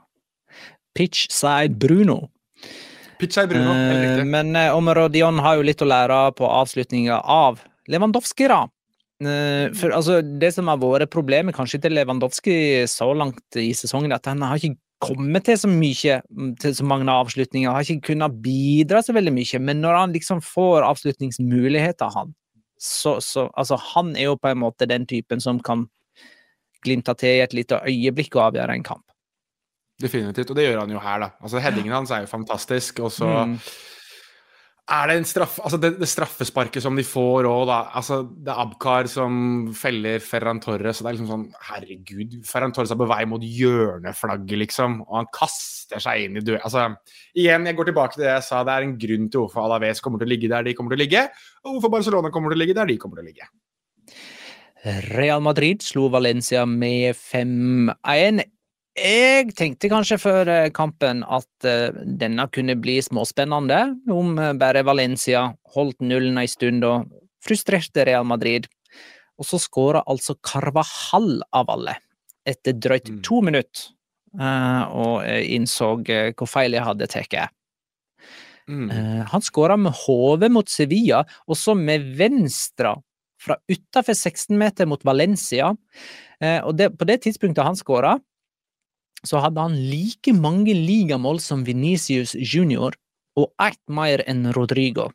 [0.93, 2.19] Pitchside Bruno.
[3.17, 4.25] Pitchside Bruno, helt riktig.
[4.25, 8.65] Eh, men eh, Områdion har jo litt å lære på avslutninga av Lewandowski, da.
[9.25, 14.13] Eh, for altså, Det som har vært problemet kanskje til Lewandowski så langt i sesongen,
[14.15, 18.13] at han har ikke kommet til så mye, mm, til så mange avslutninger, har ikke
[18.13, 19.59] kunnet bidra så veldig mye.
[19.59, 22.35] Men når han liksom får avslutningsmuligheter, han,
[22.79, 25.87] så, så Altså, han er jo på en måte den typen som kan
[26.83, 29.05] glimte til i et lite øyeblikk og avgjøre en kamp.
[30.01, 31.29] Definitivt, og det gjør han jo her, da.
[31.39, 33.59] Altså, Headingen hans er jo fantastisk, og så mm
[34.83, 37.77] er det en straff, altså det, det, straffesparket som de får òg, da.
[37.95, 39.35] Altså, det er Abkar som
[39.79, 40.99] feller Ferran Torres.
[40.99, 44.99] Og det er liksom sånn Herregud, Ferran Torres er på vei mot hjørneflagget, liksom.
[45.07, 46.59] Og han kaster seg inn i død...
[46.59, 46.89] Altså,
[47.31, 48.63] igjen, jeg går tilbake til det jeg sa.
[48.67, 50.99] Det er en grunn til hvorfor Alaves kommer til å ligge der de kommer til
[50.99, 51.27] å ligge,
[51.63, 53.51] og hvorfor Barcelona kommer til å ligge der de kommer til å ligge.
[55.13, 58.43] Real Madrid slo Valencia med 5-1.
[58.93, 63.79] Jeg tenkte kanskje før eh, kampen at uh, denne kunne bli småspennende,
[64.13, 67.07] om uh, bare Valencia holdt nullen ei stund og
[67.41, 68.67] frustrerte Real Madrid.
[69.41, 71.95] Og så skåra altså Carvahall av alle,
[72.45, 73.21] etter drøyt mm.
[73.25, 73.89] to minutter,
[74.33, 77.35] og innså hvor feil jeg hadde tatt.
[78.69, 78.87] Mm.
[79.29, 82.93] han skåra med hodet mot Sevilla, og så med venstre
[83.41, 85.73] fra utafor 16 meter mot Valencia.
[86.63, 88.15] og det, på det tidspunktet han skåra,
[89.27, 92.95] så hadde han like mange ligamål som Venicius junior,
[93.39, 95.09] og ett mer enn Rodrigo.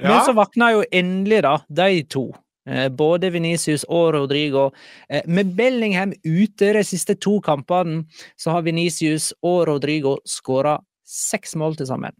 [0.00, 0.20] Men ja.
[0.24, 2.30] så våkna jo endelig, da, de to.
[2.68, 4.70] Eh, både Venicius og Rodrigo.
[5.08, 8.04] Eh, med Bellingham ute de siste to kampene,
[8.36, 12.16] så har Venicius og Rodrigo skåra seks mål til sammen.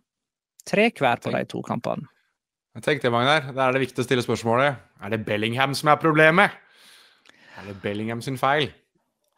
[0.69, 2.09] Tre hver på de to kampene.
[2.77, 5.99] Jeg tenkte, Magnar, Da er det viktig å stille spørsmålet er det Bellingham som er
[5.99, 6.51] problemet.
[7.61, 8.71] Er det Bellingham sin feil?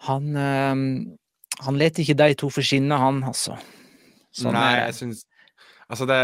[0.07, 0.79] Han, øh,
[1.67, 3.59] han leter ikke de to forskinne, han, altså.
[4.33, 5.27] Sånn, Nei, jeg syns
[5.93, 6.19] Altså det,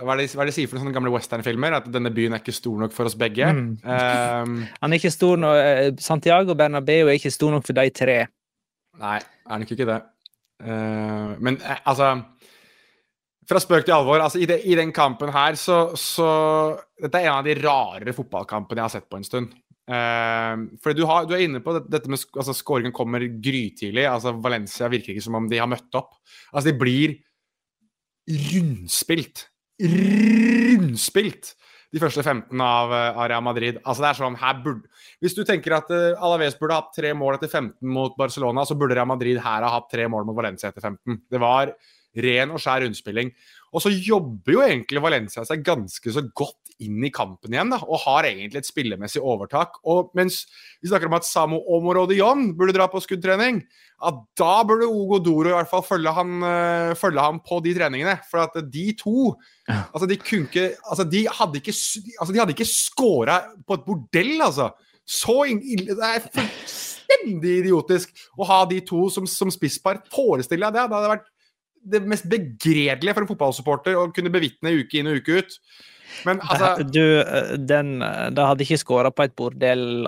[0.00, 1.74] hva, er det, hva er det de sier for noen gamle westernfilmer?
[1.76, 3.44] At denne byen er ikke stor nok for oss begge?
[3.52, 3.66] Mm.
[3.84, 7.92] Um, han er ikke stor nok eh, Santiago Bernabeu er ikke stor nok for de
[7.92, 8.14] tre.
[9.02, 9.98] Nei, er nok ikke det.
[10.64, 12.14] Uh, men uh, altså
[13.46, 14.22] Fra spøk til alvor.
[14.24, 16.30] altså I, det, i den kampen her så, så,
[16.96, 19.52] Dette er en av de rarere fotballkampene jeg har sett på en stund.
[19.86, 24.06] Uh, for du, har, du, er inne på dette med altså Skåringen kommer grytidlig.
[24.10, 26.16] altså Valencia virker ikke som om de har møtt opp.
[26.52, 27.14] Altså De blir
[28.26, 29.46] rundspilt.
[29.82, 31.54] Rundspilt!
[31.94, 33.78] De første 15 av uh, Real Madrid.
[33.84, 34.90] Altså det er sånn, her burde,
[35.22, 38.74] Hvis du tenker at uh, Alaves burde hatt tre mål etter 15 mot Barcelona, så
[38.78, 41.22] burde Real Madrid her ha hatt tre mål mot Valencia etter 15.
[41.30, 41.76] Det var
[42.26, 43.30] ren og skjær rundspilling.
[43.76, 47.78] Og så jobber jo egentlig Valencia seg ganske så godt inn i kampen igjen, da,
[47.84, 49.78] og har egentlig et spillemessig overtak.
[49.88, 50.42] Og mens
[50.80, 53.62] vi snakker om at Samo Omorodion burde dra på skuddtrening,
[53.96, 57.76] ja, da burde Ogo Doro i hvert fall følge han, uh, følge han på de
[57.76, 58.16] treningene.
[58.30, 59.30] For at de to
[59.68, 64.36] altså de, kunne, altså de hadde ikke altså de hadde ikke scora på et bordell,
[64.40, 64.72] altså.
[65.06, 70.02] Så ille Det er fullstendig idiotisk å ha de to som, som spisspar.
[70.12, 70.88] Forestill deg det.
[70.88, 71.28] Det hadde vært
[71.92, 75.58] det mest begredelige for en fotballsupporter å kunne bevitne uke inn og uke ut.
[76.24, 77.02] Men altså Du,
[77.68, 80.06] den Da hadde ikke skåra på et bordell.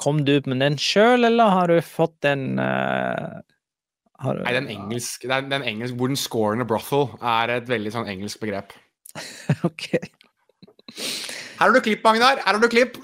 [0.00, 3.38] Kom du med den sjøl, eller har du fått den uh,
[4.18, 7.94] du, Nei, den engelsk, den, den engelsk Hvor den scoren a brothel er et veldig
[7.94, 8.74] sånn engelsk begrep.
[9.68, 9.92] ok.
[11.58, 12.40] Her har du klipp, Magnar.
[12.42, 12.98] Her har du klipp.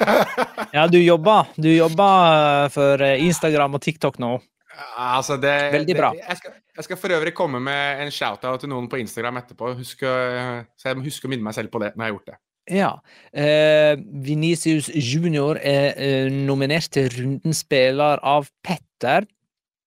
[0.76, 1.50] ja, du jobber.
[1.56, 4.36] Du jobber for Instagram og TikTok nå.
[4.96, 6.12] Altså det, Veldig bra.
[6.16, 9.42] Det, jeg, skal, jeg, skal, for øvrig komme med en shout-out til noen på Instagram
[9.42, 9.74] etterpå.
[9.78, 12.32] Husk, så jeg må huske å minne meg selv på det når jeg har gjort
[12.32, 12.40] det.
[12.72, 12.90] Ja.
[13.32, 19.26] Eh, Venicius Junior er eh, nominert til rundens spiller av Petter.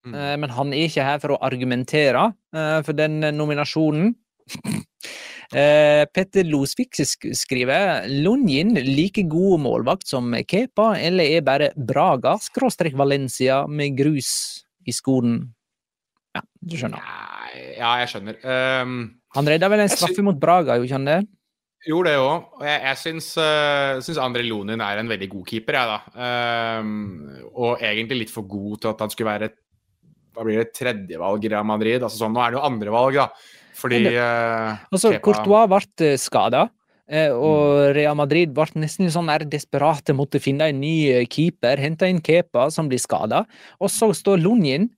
[0.06, 0.14] Mm.
[0.14, 4.14] Eh, men han er ikke her for å argumentere eh, for den nominasjonen.
[5.48, 12.98] Eh, Petter Losvik skriver Lunjin like god målvakt som Kepa, eller er bare Braga skråstrek
[13.00, 14.34] Valencia med grus
[14.84, 15.46] i skolen.
[16.38, 17.02] Ja, du skjønner.
[17.04, 18.38] Nei, ja, jeg skjønner.
[18.46, 18.94] Um,
[19.38, 21.18] Han redda vel en straffe mot Braga, gjorde ikke han det?
[21.88, 22.48] Gjorde det òg.
[22.58, 26.80] Og jeg, jeg syns, uh, syns André Lonin er en veldig god keeper, jeg, da.
[26.82, 26.92] Um,
[27.54, 29.52] og egentlig litt for god til at han skulle være
[30.38, 32.04] hva blir det, tredjevalg i Real Madrid.
[32.06, 33.30] Altså sånn, Nå er det jo andrevalg, da.
[33.78, 36.68] Fordi uh, Altså, Kepa- Courtois ble skada,
[37.08, 37.38] Mm.
[37.40, 42.20] og Real Madrid ble nesten sånn desperate, måtte finne en ny eh, keeper, hente inn
[42.20, 43.46] Kepa, som blir skada,
[43.80, 44.97] og så står Lunjin eh,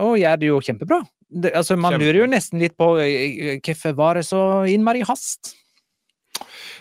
[0.00, 1.00] og gjør det jo kjempebra.
[1.34, 2.06] Det, altså, man Kjempe.
[2.06, 4.40] lurer jo nesten litt på eh, hvorfor var det så
[4.70, 5.54] innmari hast?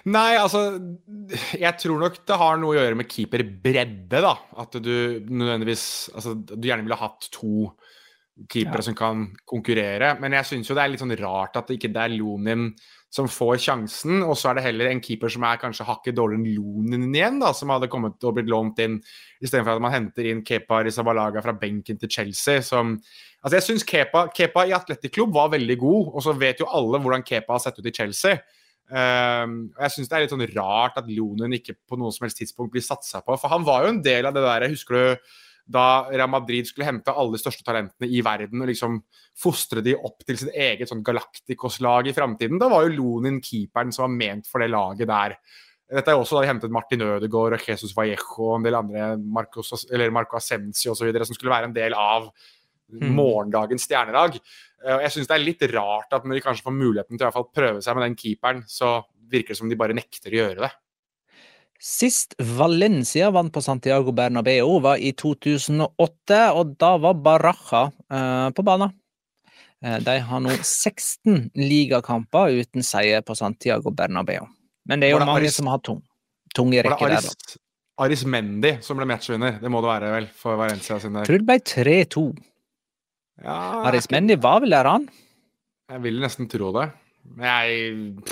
[0.03, 0.73] Nei, altså
[1.55, 4.33] Jeg tror nok det har noe å gjøre med keeperbredde, da.
[4.59, 4.93] At du
[5.29, 7.69] nødvendigvis Altså, du gjerne ville hatt to
[8.49, 10.15] keepere som kan konkurrere.
[10.19, 12.71] Men jeg syns jo det er litt sånn rart at det ikke det er Lonin
[13.13, 16.41] som får sjansen, og så er det heller en keeper som er kanskje hakket dårligere
[16.41, 18.95] enn Lonin igjen, da, som hadde kommet og blitt lånt inn,
[19.37, 22.63] istedenfor at man henter inn Kepa Rizabalaga fra benken til Chelsea.
[22.65, 22.97] som
[23.43, 26.69] Altså, jeg syns Kepa, Kepa i Atletic Klubb var veldig god, og så vet jo
[26.71, 28.39] alle hvordan Kepa har sett ut i Chelsea.
[28.87, 32.39] Um, jeg syns det er litt sånn rart at Lonin ikke på noe som helst
[32.39, 33.35] tidspunkt blir satsa på.
[33.35, 35.33] For han var jo en del av det der, husker du
[35.65, 38.97] da Real Madrid skulle hente alle de største talentene i verden og liksom
[39.39, 42.59] fostre de opp til sitt eget sånn Galacticos-lag i framtiden.
[42.59, 45.37] Da var jo Lonin keeperen som var ment for det laget der.
[45.93, 48.75] Dette er jo også da de hentet Martin Ødegaard og Jesus Vallejo og en del
[48.75, 51.11] andre Marcos, eller Marco Ascensi osv.
[51.23, 52.31] som skulle være en del av
[52.93, 53.15] Mm.
[53.15, 54.35] morgendagens stjernelag.
[54.85, 57.29] Eh, Jeg syns det er litt rart at når de kanskje får muligheten til å
[57.29, 60.29] i hvert fall prøve seg med den keeperen, så virker det som de bare nekter
[60.29, 60.71] å gjøre det.
[61.83, 68.63] Sist Valencia vant på Santiago Bernabeu var i 2008, og da var Baraja eh, på
[68.63, 68.93] banen.
[69.83, 74.47] Eh, de har nå 16 ligakamper uten seier på Santiago Bernabeu.
[74.87, 75.99] Men det er jo det mange Aris- som har tung,
[76.55, 77.27] tunge rekker der.
[77.27, 77.59] da.
[78.03, 79.59] Aris, Mendy som ble matchvinner?
[79.61, 81.27] Det må det være, vel, for Valencia sin der.
[81.27, 82.23] tror det ble 3-2.
[83.43, 85.09] Ja, Aris Mendy var vel der, han?
[85.91, 86.87] jeg vil nesten tro det.
[87.35, 88.23] Men jeg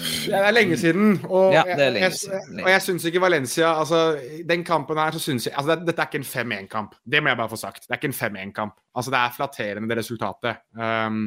[0.00, 2.58] Det er lenge siden, og Ja, det er lenge siden.
[2.58, 4.00] jeg, og jeg syns ikke Valencia altså,
[4.48, 6.94] Den kampen her, så syns jeg altså, det, Dette er ikke en 5-1-kamp.
[7.04, 7.82] Det må jeg bare få sagt.
[7.86, 8.76] Det er ikke en 5-1-kamp.
[8.94, 10.62] Altså, det er flatterende, det resultatet.
[10.76, 11.26] Um,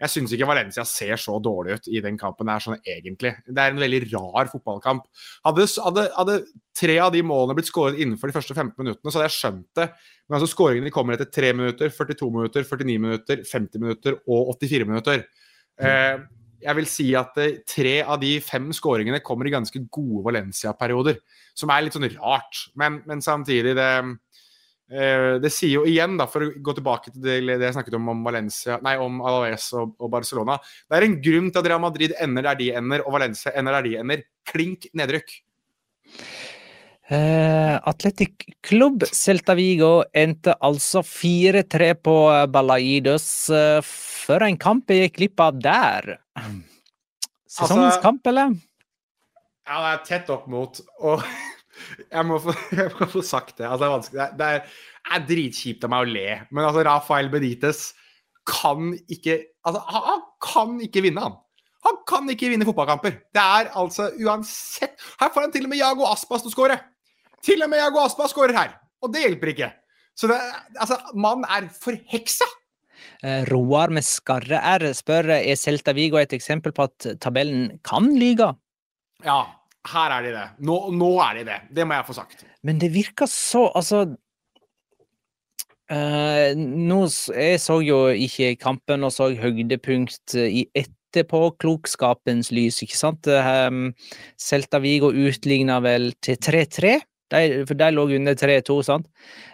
[0.00, 3.34] jeg syns ikke Valencia ser så dårlig ut i den kampen her, sånn egentlig.
[3.44, 5.04] Det er en veldig rar fotballkamp.
[5.44, 6.36] Hadde, hadde, hadde
[6.80, 9.68] tre av de målene blitt skåret innenfor de første 15 minuttene, så hadde jeg skjønt
[9.76, 9.90] det.
[10.24, 14.88] Men altså, skåringene kommer etter 3 minutter, 42 minutter, 49 minutter, 50 minutter og 84
[14.88, 15.26] minutter.
[15.80, 16.16] Eh,
[16.60, 21.20] jeg vil si at eh, tre av de fem skåringene kommer i ganske gode Valencia-perioder.
[21.56, 23.88] Som er litt sånn rart, men, men samtidig det,
[24.92, 27.98] eh, det sier jo igjen, da, for å gå tilbake til det, det jeg snakket
[27.98, 31.70] om om Valencia, nei, om Alaves og, og Barcelona Det er en grunn til at
[31.72, 34.26] Real Madrid ender der de ender, og Valencia ender der de ender.
[34.50, 35.38] Klink nedrykk.
[37.10, 44.92] Eh, Atletic Klubb Celta Vigo endte altså 4-3 på eh, Balaidos Uh, for en kamp
[44.92, 46.06] jeg gikk glipp av der.
[47.50, 48.52] Sesongens Altså- kamp, eller?
[49.66, 51.24] Ja, det er tett opp mot Og
[52.14, 53.66] jeg må få, jeg må få sagt det.
[53.66, 54.20] Altså, det er vanskelig.
[54.20, 54.62] Det er,
[55.00, 57.82] det er, dritkjipt av meg å le, men altså, Rafael Benitez
[58.46, 61.34] kan ikke Altså, han, han kan ikke vinne, han.
[61.88, 63.18] Han kan ikke vinne fotballkamper.
[63.34, 66.78] Det er altså uansett Her får han til og med Jago Aspas til å skåre.
[67.44, 68.72] Til og med Jago Aspa skårer her.
[69.00, 69.70] Og det hjelper ikke.
[70.18, 70.36] Så det,
[70.76, 72.48] altså, mannen er forheksa.
[73.24, 78.10] Eh, Roar med skarre R spør er Celta Vigo et eksempel på at tabellen kan
[78.16, 78.50] lyge.
[79.24, 79.40] Ja,
[79.88, 80.46] her er de det.
[80.68, 81.60] Nå, nå er de det.
[81.76, 82.44] Det må jeg få sagt.
[82.66, 84.02] Men det virker så Altså
[85.88, 92.98] eh, nå, Jeg så jo ikke kampen og så høydepunkt eh, i etterpåklokskapens lys, ikke
[92.98, 93.26] sant?
[93.26, 93.92] Um,
[94.40, 96.98] Celta Vigo utligna vel til 3-3,
[97.30, 99.06] de- for de lå under 3-2, sant?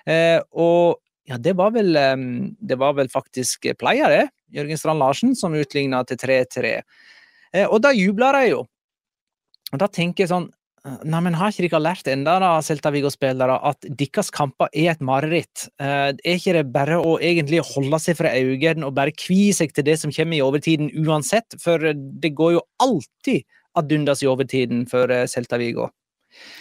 [0.07, 4.29] Eh, og ja, det var vel Det var vel faktisk pleier, det.
[4.55, 6.83] Jørgen Strand Larsen som utligna til 3-3.
[7.53, 8.63] Eh, og da jubla de jo.
[9.73, 10.51] Og da tenker jeg sånn
[11.03, 15.01] Nei, men har ikke dere lært enda da, Celta Vigo-spillere, at deres kamper er et
[15.03, 15.65] mareritt?
[15.83, 19.75] Eh, er ikke det bare å egentlig holde seg fra øynene og bare kvie seg
[19.75, 21.59] til det som kommer i overtiden uansett?
[21.59, 23.43] For det går jo alltid
[23.75, 25.89] ad undas i overtiden for eh, Celta Vigo.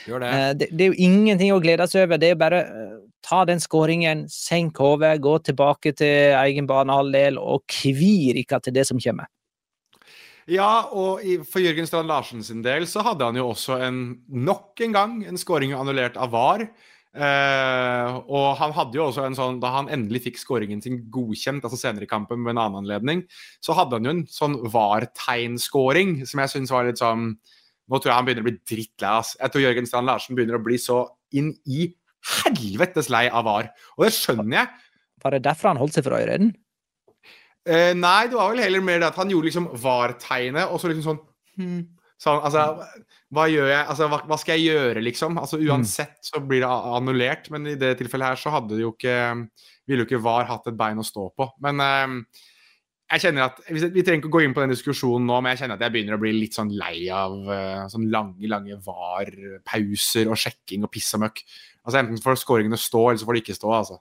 [0.05, 0.21] Det.
[0.21, 2.21] Eh, det, det er jo ingenting å glede seg over.
[2.21, 7.65] Det er bare eh, ta den skåringen, senk hodet, gå tilbake til egen banehalvdel og
[7.71, 9.31] kvir ikke til det som kommer.
[10.45, 14.83] Ja, og for Jørgen Strand Larsen sin del så hadde han jo også en, nok
[14.85, 16.67] en gang en skåring annullert av VAR.
[17.15, 21.63] Eh, og han hadde jo også en sånn, da han endelig fikk skåringen sin godkjent,
[21.63, 23.23] altså senere i kampen med en annen anledning,
[23.63, 27.31] så hadde han jo en sånn VAR-tegnskåring som jeg syns var litt sånn
[27.85, 29.13] Nå tror jeg han begynner å bli drittlei.
[29.19, 29.35] ass.
[29.39, 31.03] Jeg tror Jørgen Strand Larsen begynner å bli så
[31.37, 31.87] inn i
[32.25, 33.69] helvetes lei av VAR.
[33.97, 34.93] Og det skjønner jeg.
[35.23, 36.53] Var det derfor han holdt seg for Øyreden?
[37.65, 40.89] Eh, nei, det var vel heller mer det at han gjorde liksom VAR-tegnet, og så
[40.91, 41.21] liksom sånn
[41.57, 41.79] hmm.
[42.21, 42.65] så, altså,
[43.33, 43.85] hva gjør jeg?
[43.93, 45.39] Altså, hva, hva, skal jeg gjøre, liksom?
[45.41, 48.93] Altså, uansett så blir det annullert, men i det tilfellet her så hadde det jo
[48.93, 49.17] ikke
[49.85, 51.45] Ville jo ikke VAR hatt et bein å stå på.
[51.61, 52.13] Men eh,
[53.05, 55.63] jeg kjenner at Vi trenger ikke å gå inn på den diskusjonen nå, men jeg
[55.63, 60.31] kjenner at jeg begynner å bli litt sånn lei av uh, sånn lange lange VAR-pauser
[60.31, 61.43] og sjekking og piss og møkk.
[61.85, 63.75] Altså Enten får skåringene stå, eller så får de ikke stå.
[63.77, 63.99] altså.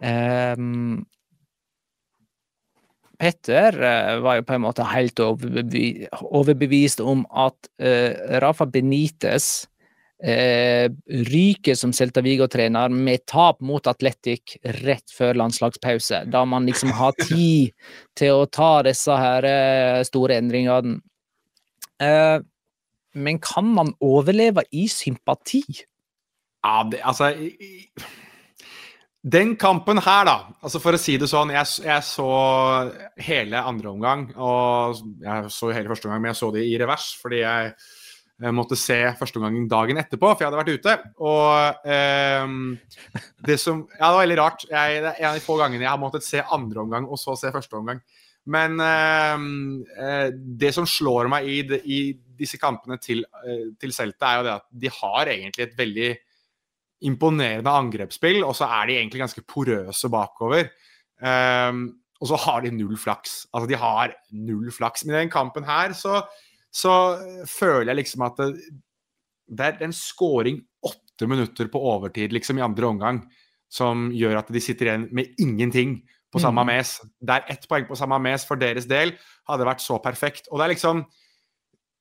[0.00, 1.04] Um,
[3.20, 9.66] Petter uh, var jo på en måte helt overbevist om at uh, Rafa Benitez
[10.24, 16.24] eh, ryker som Celta Vigo-trener med tap mot Atletic rett før landslagspause.
[16.32, 17.74] Da man liksom har tid
[18.16, 21.00] til å ta disse her eh, store endringene.
[22.02, 22.38] Eh,
[23.16, 25.62] men kan man overleve i sympati?
[26.66, 27.30] Ja, det, altså
[29.22, 30.34] Den kampen her, da.
[30.60, 32.26] altså For å si det sånn, jeg, jeg så
[33.16, 34.26] hele andre omgang.
[34.36, 38.05] Og jeg så hele første omgang, men jeg så det i revers fordi jeg jeg
[38.52, 40.94] måtte se førsteomgangen dagen etterpå, for jeg hadde vært ute.
[41.24, 44.66] Og eh, det som Ja, det var veldig rart.
[44.68, 47.20] Jeg, det er en av de få gangene jeg har måttet se andre omgang og
[47.20, 48.02] så se første omgang.
[48.52, 49.48] Men eh,
[50.04, 52.00] eh det som slår meg i, i
[52.36, 56.10] disse kampene til, eh, til Celta, er jo det at de har egentlig et veldig
[57.06, 60.70] imponerende angrepsspill, og så er de egentlig ganske porøse bakover.
[61.20, 61.88] Um,
[62.20, 63.44] og så har de null flaks.
[63.52, 65.04] Altså, de har null flaks.
[65.04, 66.22] Men i den kampen her så
[66.74, 66.92] så
[67.48, 68.50] føler jeg liksom at det,
[69.46, 73.22] det er en scoring åtte minutter på overtid liksom i andre omgang
[73.72, 75.98] som gjør at de sitter igjen med ingenting
[76.32, 76.70] på samme mm.
[76.70, 76.92] mes.
[77.22, 79.14] Det er ett poeng på samme mes for deres del
[79.48, 80.50] hadde vært så perfekt.
[80.50, 81.06] Og det er liksom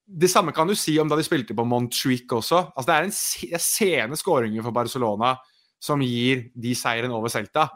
[0.05, 2.59] Det samme kan du si om da de spilte på Montjuic også.
[2.76, 5.32] Altså Det er en sene skåringer for Barcelona
[5.82, 7.72] som gir de seieren over Celta.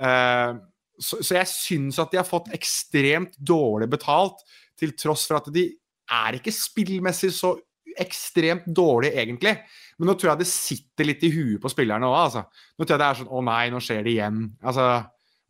[0.00, 0.56] Uh,
[0.98, 4.40] så, så jeg syns at de har fått ekstremt dårlig betalt,
[4.80, 5.68] til tross for at de
[6.10, 7.54] er ikke spillmessig så
[8.00, 9.54] ekstremt dårlig, egentlig.
[9.98, 12.44] Men nå tror jeg det sitter litt i huet på spillerne òg, altså.
[12.74, 14.40] Nå tror jeg det er sånn Å nei, nå skjer det igjen.
[14.66, 14.88] Altså,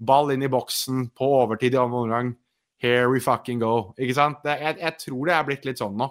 [0.05, 2.35] ball inn i boksen på overtid i andre omgang.
[2.85, 3.95] Here we fucking go.
[3.97, 4.43] Ikke sant?
[4.45, 6.11] Det, jeg, jeg, tror det er blitt litt sånn nå.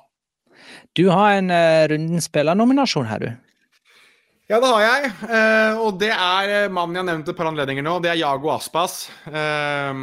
[0.97, 3.49] Du har en uh, Runden spillernominasjon her, du.
[4.51, 5.11] Ja, det har jeg.
[5.23, 7.95] Uh, og det er uh, mannen jeg har nevnt et par anledninger nå.
[8.03, 9.05] Det er Jago Aspas.
[9.27, 9.93] Uh,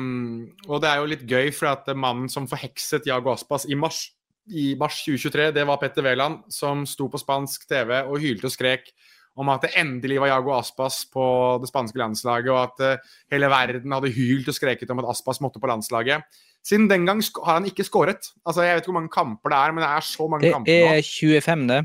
[0.69, 4.07] og det er jo litt gøy, for at mannen som forhekset Jago Aspas i mars
[4.51, 8.55] i mars 2023, det var Petter Wæland som sto på spansk TV og hylte og
[8.55, 8.93] skrek
[9.39, 11.25] om at det endelig var Jago Aspas på
[11.63, 15.41] det spanske landslaget, og at uh, hele verden hadde hylt og skreket om at Aspas
[15.45, 16.27] måtte på landslaget.
[16.67, 18.33] Siden den gang har han ikke skåret.
[18.45, 20.53] Altså, jeg vet ikke hvor mange kamper det er, men det er så mange det
[20.57, 20.91] kamper nå.
[20.91, 21.81] Det er 25, det.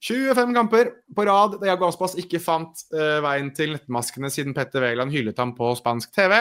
[0.00, 4.84] 25 kamper på rad da Jago Aspas ikke fant uh, veien til nettmaskene siden Petter
[4.84, 6.36] Wæland hyllet ham på spansk TV.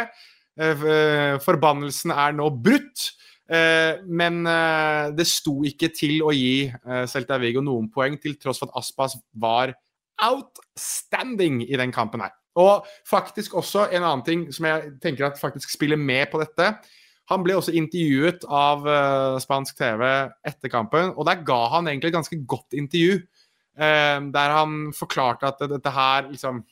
[0.59, 3.11] Uh, forbannelsen er nå brutt.
[3.50, 8.38] Eh, men eh, det sto ikke til å gi eh, Celta Vigo noen poeng, til
[8.38, 9.74] tross for at Aspas var
[10.22, 12.36] outstanding i den kampen her.
[12.60, 16.74] Og faktisk også en annen ting som jeg tenker at faktisk spiller med på dette.
[17.32, 20.02] Han ble også intervjuet av uh, spansk TV
[20.50, 23.20] etter kampen, og der ga han egentlig et ganske godt intervju.
[23.80, 26.64] Uh, der han forklarte at dette her liksom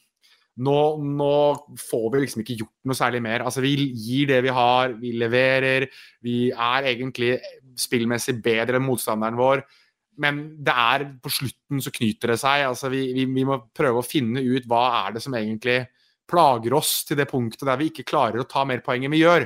[0.57, 1.33] nå, nå,
[1.77, 3.43] får vi liksom ikke gjort noe særlig mer.
[3.45, 5.85] Altså, vi gir det vi har, vi leverer.
[6.25, 7.35] Vi er egentlig
[7.77, 9.61] spillmessig bedre enn motstanderen vår.
[10.23, 12.65] Men det er på slutten så knyter det seg.
[12.71, 15.83] Altså, vi, vi, vi, må prøve å finne ut hva er det som egentlig
[16.27, 19.21] plager oss til det punktet der vi ikke klarer å ta mer poeng enn vi
[19.21, 19.45] gjør.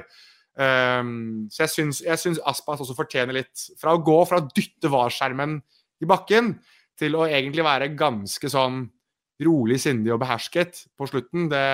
[0.61, 4.49] Um, så jeg syns, jeg syns Aspas også fortjener litt Fra å gå fra å
[4.51, 5.53] dytte VAR-skjermen
[6.03, 6.49] i bakken
[6.99, 8.81] til å egentlig være ganske sånn
[9.45, 11.49] rolig, sindig og behersket på slutten.
[11.51, 11.65] Det,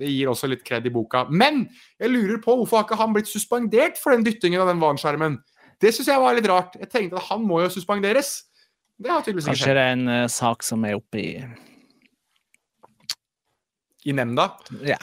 [0.00, 1.26] det gir også litt kred i boka.
[1.30, 1.66] Men
[2.00, 5.38] jeg lurer på hvorfor har ikke han blitt suspendert for den dyttingen av den vanskjermen?
[5.78, 6.76] Det syns jeg var litt rart.
[6.80, 8.36] Jeg tenkte at han må jo suspenderes.
[8.98, 9.64] Det har tydeligvis ikke skjedd.
[9.64, 11.30] Kanskje det er en uh, sak som er oppe i
[14.08, 14.50] I nemnda?
[14.88, 14.98] Ja.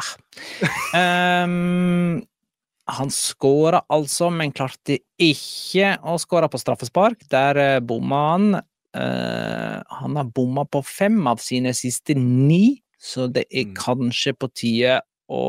[1.46, 2.20] um,
[2.98, 7.24] han skåra altså, men klarte ikke å skåre på straffespark.
[7.32, 8.50] Der uh, bomma han.
[8.96, 13.76] Uh, han har bomma på fem av sine siste ni, så det er mm.
[13.82, 15.46] kanskje på tide å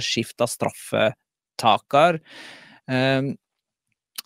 [0.00, 2.22] skifte straffetaker.
[2.88, 3.34] Uh,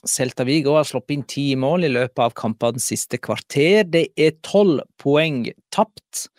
[0.07, 3.85] Celta Vigo har sluppet inn ti mål i løpet av kampenes siste kvarter.
[3.85, 5.45] Det er tolv poeng
[5.75, 6.31] tapt.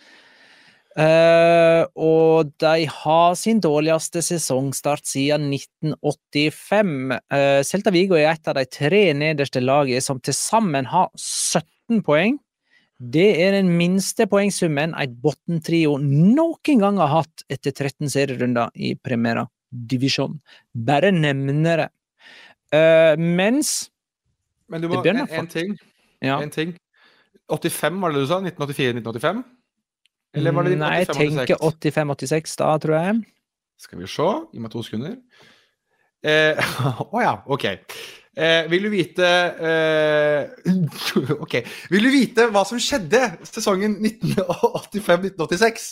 [0.91, 7.13] Uh, og de har sin dårligste sesongstart siden 1985.
[7.32, 11.70] Uh, Celta Vigo er et av de tre nederste lagene som til sammen har 17
[12.05, 12.39] poeng.
[13.01, 18.93] Det er den minste poengsummen et bunnetrio noen gang har hatt etter 13 serierunder i
[18.95, 20.37] Primera Divisjon.
[20.71, 21.89] Bare nevner det.
[22.71, 23.89] Uh, mens
[24.71, 25.75] Men du Det må en, en ting.
[26.23, 26.39] ja.
[26.39, 26.77] En ting.
[27.51, 28.39] 85, var det du sa?
[28.39, 29.43] 1984-1985?
[30.39, 31.17] Eller var det Nei, jeg 85-86?
[31.17, 33.17] tenker 85-86 da, tror jeg.
[33.81, 34.27] Skal vi se.
[34.53, 35.17] Gi meg to sekunder.
[36.23, 36.71] Eh,
[37.11, 37.65] oh ja, ok.
[38.32, 40.47] Eh, vil du vite eh,
[41.43, 41.57] Ok.
[41.91, 45.88] Vil du vite hva som skjedde sesongen 1985-1986?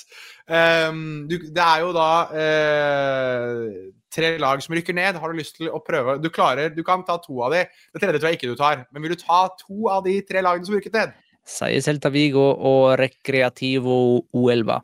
[0.48, 3.66] Eh, det er jo da eh,
[4.08, 5.20] tre lag som rykker ned.
[5.20, 7.66] Har du lyst til å prøve Du klarer, du kan ta to av de.
[7.92, 8.86] Det tredje tror jeg ikke du tar.
[8.94, 11.18] Men vil du ta to av de tre lagene som rykket ned?
[11.50, 14.00] Sier Celta Vigo og Recreativo
[14.38, 14.80] Uelva.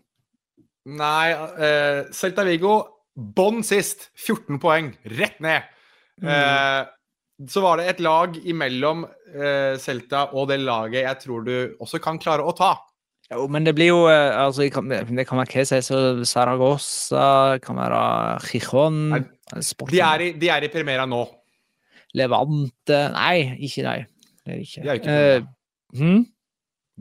[0.91, 2.75] Nei, eh, Celta Vigo
[3.15, 4.09] bånn sist.
[4.19, 4.91] 14 poeng.
[5.15, 5.71] Rett ned.
[6.23, 6.85] Eh,
[7.51, 11.99] så var det et lag imellom uh, Celta og det laget jeg tror du også
[12.03, 12.75] kan klare å ta.
[13.31, 14.71] Jo, men det blir jo eh, altså, det
[15.25, 18.01] kan, være jeg sier, Saragossa, kan være
[19.09, 19.21] Nei,
[19.89, 21.23] De er i, de er i Primera nå.
[22.13, 23.81] Levante Nei, ikke.
[24.45, 24.83] Det er ikke.
[24.83, 25.49] De er jo ikke i Eh, Primera.
[25.97, 26.21] hm?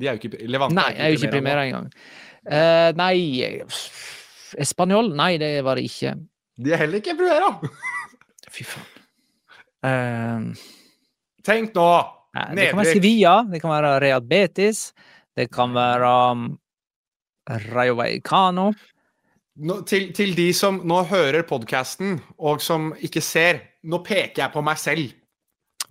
[0.01, 1.93] De er jo ikke Levante Nei, er jo ikke Primera engang.
[2.45, 3.16] Uh, nei
[4.61, 5.12] Espanol?
[5.16, 6.16] Nei, det var det ikke.
[6.57, 7.53] De er heller ikke Primera!
[8.49, 8.93] Fy faen.
[9.85, 10.70] Eh,
[11.45, 11.89] Tenk nå!
[12.35, 12.57] Nedrykk.
[12.57, 14.78] det kan være Sevilla, det kan være Real Betis,
[15.37, 16.47] det kan være um,
[17.70, 18.72] Rayo Vallecano.
[19.55, 24.51] Nå, til, til de som nå hører podkasten, og som ikke ser Nå peker jeg
[24.55, 25.12] på meg selv.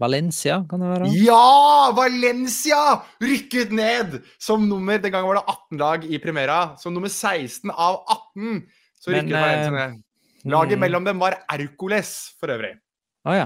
[0.02, 1.10] Valencia, kan det være?
[1.14, 1.92] Ja!
[1.94, 2.80] Valencia
[3.22, 6.58] rykket ned som nummer Den gangen var det 18 lag i Primera.
[6.82, 8.02] Som nummer 16 av
[8.34, 8.64] 18.
[8.98, 10.02] Så Men, rykket Valencia ned.
[10.50, 10.82] Laget mm.
[10.88, 12.74] mellom dem var Ercoles, for øvrig.
[13.30, 13.46] Å ja.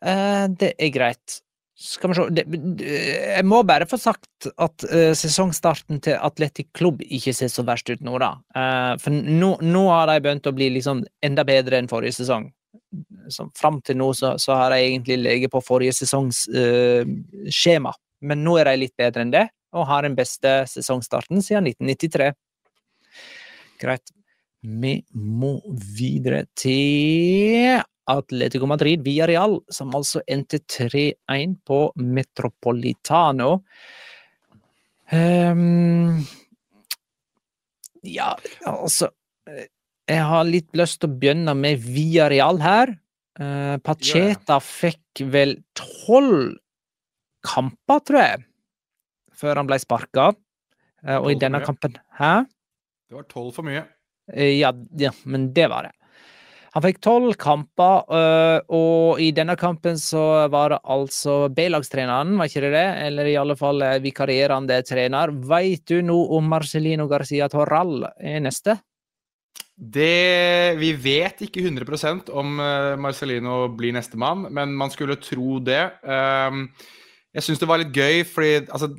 [0.00, 1.40] Eh, det er greit.
[1.80, 2.44] Skal vi se
[2.84, 7.88] Jeg må bare få sagt at eh, sesongstarten til Atletic Klubb ikke ser så verst
[7.88, 8.34] ut nå, da.
[8.52, 12.50] Eh, for nå, nå har de begynt å bli liksom enda bedre enn forrige sesong.
[13.32, 17.06] Så fram til nå så, så har de egentlig ligget på forrige sesongs uh,
[17.46, 17.92] skjema.
[18.26, 19.44] Men nå er de litt bedre enn det,
[19.78, 22.32] og har den beste sesongstarten siden 1993.
[23.80, 24.10] Greit.
[24.60, 25.54] Vi må
[25.96, 27.78] videre til
[28.10, 33.60] Atletico Madrid via Real, som altså endte 3-1 på Metropolitano.
[35.10, 36.20] Um,
[38.06, 38.28] ja,
[38.62, 39.08] altså
[39.50, 39.66] eh,
[40.06, 42.94] Jeg har litt lyst til å begynne med via Real her.
[43.40, 46.58] Uh, Pacheta fikk vel tolv
[47.46, 48.42] kamper, tror jeg,
[49.40, 50.30] før han ble sparka.
[51.00, 52.42] Uh, og i denne kampen Hæ?
[53.08, 53.86] Det var tolv for mye.
[54.30, 55.94] Uh, Ja, ja, men det var det.
[56.70, 62.46] Han fikk tolv kamper, øh, og i denne kampen så var det altså B-lagstreneren, var
[62.46, 62.86] ikke det det?
[63.08, 65.34] Eller i alle fall eh, vikarierende trener.
[65.50, 68.78] Veit du noe om Marcelino Garcia Torral er neste?
[69.74, 75.82] Det Vi vet ikke 100% om eh, Marcelino blir nestemann, men man skulle tro det.
[76.04, 76.66] Um,
[77.34, 78.92] jeg syns det var litt gøy, fordi altså,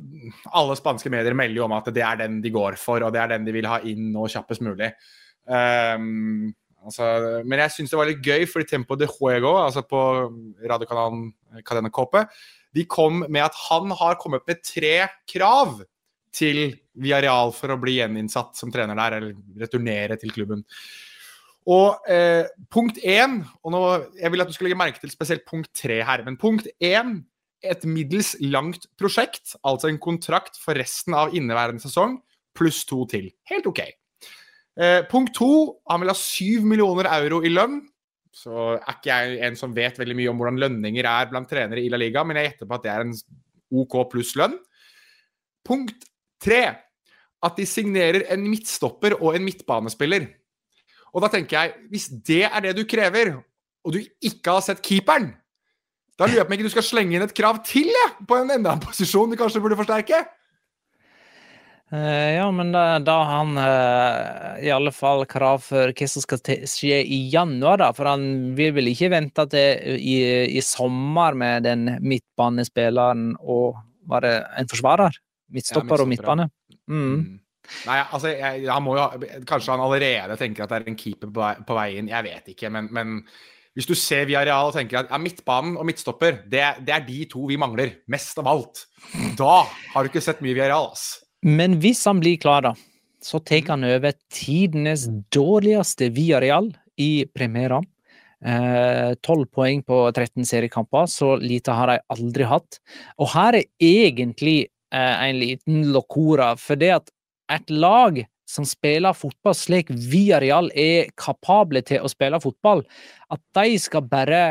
[0.52, 3.22] alle spanske medier melder jo om at det er den de går for, og det
[3.22, 4.92] er den de vil ha inn nå kjappest mulig.
[5.48, 6.50] Um,
[6.84, 7.06] altså,
[7.46, 10.02] men jeg syns det var litt gøy, fordi Tempo de Juego, altså på
[10.60, 11.30] radiokanalen
[11.66, 12.26] Cadena Cope,
[12.72, 14.96] de kom med at han har kommet med tre
[15.28, 15.80] krav
[16.32, 20.64] til Viareal for å bli gjeninnsatt som trener der, eller returnere til klubben.
[21.70, 23.82] Og eh, punkt én og nå,
[24.18, 26.24] Jeg vil at du skal legge merke til spesielt punkt tre her.
[26.26, 27.20] Men punkt én
[27.62, 32.18] et middels langt prosjekt, altså en kontrakt for resten av inneværende sesong,
[32.58, 33.30] pluss to til.
[33.46, 33.84] Helt OK.
[34.80, 35.50] Eh, punkt to,
[35.90, 37.80] han vil ha syv millioner euro i lønn.
[38.32, 41.82] Så er ikke jeg en som vet veldig mye om hvordan lønninger er blant trenere
[41.82, 43.12] i La Liga, men jeg gjetter på at det er en
[43.82, 44.56] OK pluss lønn.
[45.68, 46.06] Punkt
[46.42, 46.62] tre,
[47.42, 50.30] at de signerer en midtstopper og en midtbanespiller.
[51.12, 53.34] Og da tenker jeg, hvis det er det du krever,
[53.84, 55.34] og du ikke har sett keeperen,
[56.16, 58.38] da lurer jeg på om ikke du skal slenge inn et krav til jeg, på
[58.38, 60.22] en enda en posisjon du kanskje burde forsterke.
[61.92, 66.24] Eh, ja, men da, da har han eh, i alle fall krav for hva som
[66.24, 67.90] skal skje i januar, da.
[67.96, 70.16] For han vil vel ikke vente til i,
[70.56, 73.76] i sommer med den midtbanespilleren og
[74.08, 75.20] var det en forsvarer?
[75.52, 76.48] Midtstopper og midtbane?
[76.88, 77.42] Mm.
[77.86, 79.04] Nei, altså, jeg, han må jo
[79.46, 82.08] Kanskje han allerede tenker at det er en keeper på vei, på vei inn.
[82.10, 83.20] Jeg vet ikke, men, men
[83.76, 87.04] hvis du ser via Real og tenker at ja, midtbanen og midtstopper, det, det er
[87.04, 88.86] de to vi mangler mest av alt.
[89.38, 89.62] Da
[89.92, 91.21] har du ikke sett mye via Real, ass.
[91.42, 92.74] Men hvis han blir klar, da,
[93.22, 96.70] så tar han over tidenes dårligste Viareal
[97.00, 97.80] i premiera.
[99.22, 102.80] Tolv poeng på 13 seriekamper, så lite har de aldri hatt.
[103.18, 104.56] Og her er egentlig
[104.94, 106.52] eh, en liten locora.
[106.58, 107.12] For det at
[107.52, 108.18] et lag
[108.48, 112.82] som spiller fotball slik Viareal er kapable til å spille fotball,
[113.32, 114.42] at de skal bare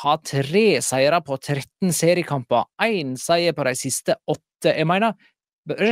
[0.00, 4.70] ha tre seire på 13 seriekamper, én seier på de siste åtte.
[4.76, 5.16] Jeg mener,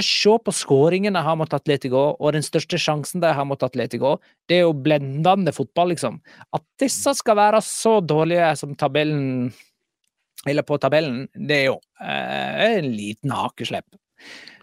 [0.04, 4.18] se på skåringene de har mot Atletico, og den største sjansen de har mot Atletico.
[4.48, 6.20] Det er jo blendende fotball, liksom.
[6.54, 9.52] At disse skal være så dårlige som tabellen
[10.46, 13.96] Eller på tabellen, det er jo eh, en liten hakeslepp.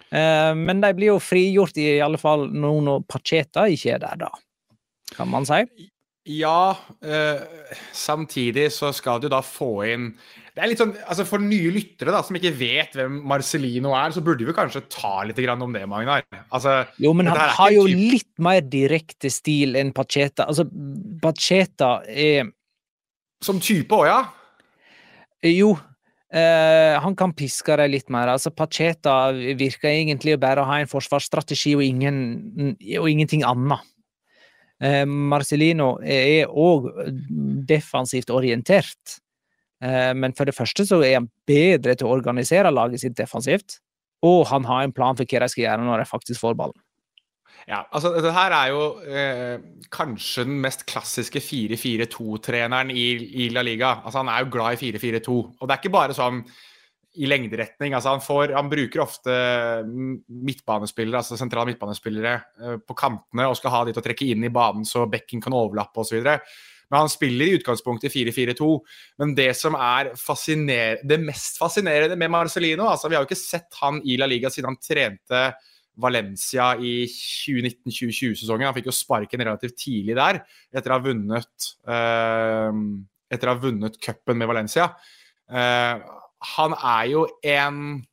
[0.09, 4.21] Eh, men de blir jo frigjort, i alle fall nå når Pacheta ikke er der,
[4.23, 4.29] da.
[5.17, 5.59] Kan man si?
[6.31, 7.43] Ja, eh,
[7.93, 10.07] samtidig så skal du da få inn
[10.55, 14.13] det er litt sånn, altså For nye lyttere da, som ikke vet hvem Marcelino er,
[14.15, 16.23] så burde vi kanskje ta litt om det, Magnar.
[16.47, 18.03] Altså, jo, men han har jo typ...
[18.13, 20.47] litt mer direkte stil enn Pacheta.
[20.47, 20.63] Altså,
[21.21, 22.53] Pacheta er
[23.43, 24.21] Som type òg, ja?
[25.51, 25.73] Jo.
[26.31, 28.31] Eh, han kan piske dem litt mer.
[28.31, 33.83] Altså, Pacheta virker egentlig bare å ha en forsvarsstrategi og, ingen, og ingenting annet.
[34.79, 36.89] Eh, Marcelino er òg
[37.67, 39.19] defensivt orientert.
[39.83, 43.79] Eh, men for det første så er han bedre til å organisere laget sitt defensivt.
[44.25, 46.79] Og han har en plan for hva de skal gjøre når de faktisk får ballen.
[47.65, 49.55] Ja, altså Dette her er jo eh,
[49.93, 53.07] kanskje den mest klassiske 4-4-2-treneren i,
[53.45, 54.01] i, La Liga.
[54.03, 55.37] Altså Han er jo glad i 4-4-2.
[55.59, 56.43] Og det er ikke bare sånn
[57.15, 57.95] i lengderetning.
[57.95, 59.33] altså Han, får, han bruker ofte
[59.87, 64.45] midtbanespillere, altså sentrale midtbanespillere eh, på kantene og skal ha de til å trekke inn
[64.45, 66.21] i banen så bekken kan overlappe osv.
[66.95, 68.67] Men han spiller i utgangspunktet 4-4-2.
[69.19, 73.75] Men det som er det mest fascinerende med Marcelino altså Vi har jo ikke sett
[73.81, 75.41] han i La Liga siden han trente
[75.99, 78.69] Valencia i 2019-2020-sesongen.
[78.69, 80.39] Han fikk jo sparken relativt tidlig der,
[80.71, 82.71] etter å ha vunnet uh,
[83.31, 84.89] etter å ha vunnet cupen med Valencia.
[85.51, 85.99] Uh,
[86.55, 88.03] han er jo en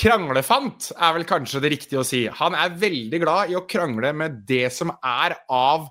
[0.00, 2.22] Kranglefant er vel kanskje det riktige å si.
[2.38, 5.90] Han er veldig glad i å krangle med det som er av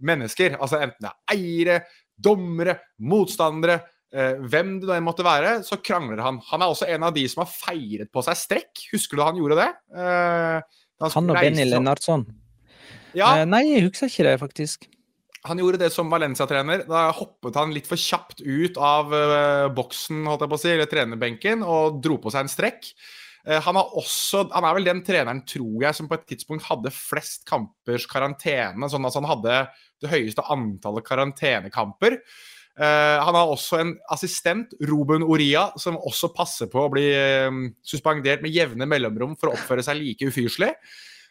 [0.00, 0.58] mennesker.
[0.58, 1.78] Altså enten det er eiere,
[2.18, 3.78] dommere, motstandere,
[4.12, 6.42] eh, hvem det nå måtte være, så krangler han.
[6.50, 8.84] Han er også en av de som har feiret på seg strekk.
[8.92, 9.70] Husker du han gjorde det?
[9.94, 12.26] Eh, han, han, og Benny Lennartson?
[13.16, 13.38] Ja.
[13.38, 14.88] Eh, nei, jeg husker ikke det, faktisk.
[15.46, 16.82] Han gjorde det som Valencia-trener.
[16.88, 20.72] Da hoppet han litt for kjapt ut av uh, boksen holdt jeg på å si,
[20.74, 22.90] eller trenerbenken og dro på seg en strekk.
[23.48, 26.92] Eh, han, også, han, er vel den treneren, tror jeg, som på et tidspunkt hadde
[26.92, 28.90] flest kampers karantene.
[28.92, 29.58] Sånn at han hadde
[30.02, 32.20] det høyeste antallet karantenekamper.
[32.78, 37.50] Uh, han har også en assistent, Ruben Oria, som også passer på å bli uh,
[37.82, 40.74] suspendert med jevne mellomrom for å oppføre seg like ufyselig.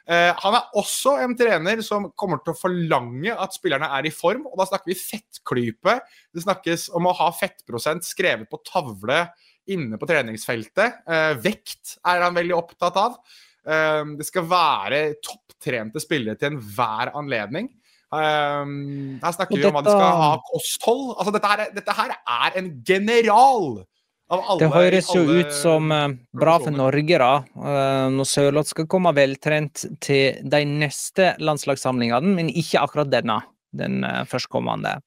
[0.08, 4.46] Han er også en trener som kommer til å forlange at spillerne er i form.
[4.48, 5.98] og Da snakker vi fettklype.
[6.32, 9.26] Det snakkes om å ha fettprosent skrevet på tavle
[9.74, 11.02] inne på treningsfeltet.
[11.08, 13.20] Eh, vekt er han veldig opptatt av.
[13.68, 17.70] Eh, det skal være topptrente spillere til enhver anledning.
[18.08, 21.10] Um, her snakker vi om at de skal ha kosthold.
[21.18, 23.82] Altså, dette, her, dette her er en general!
[24.28, 27.32] Alle, det høres jo ut som uh, bra for Norge, da.
[27.56, 33.40] Uh, når Sørloth skal komme veltrent til de neste landslagssamlingene, men ikke akkurat denne.
[33.76, 34.98] Den uh, førstkommende.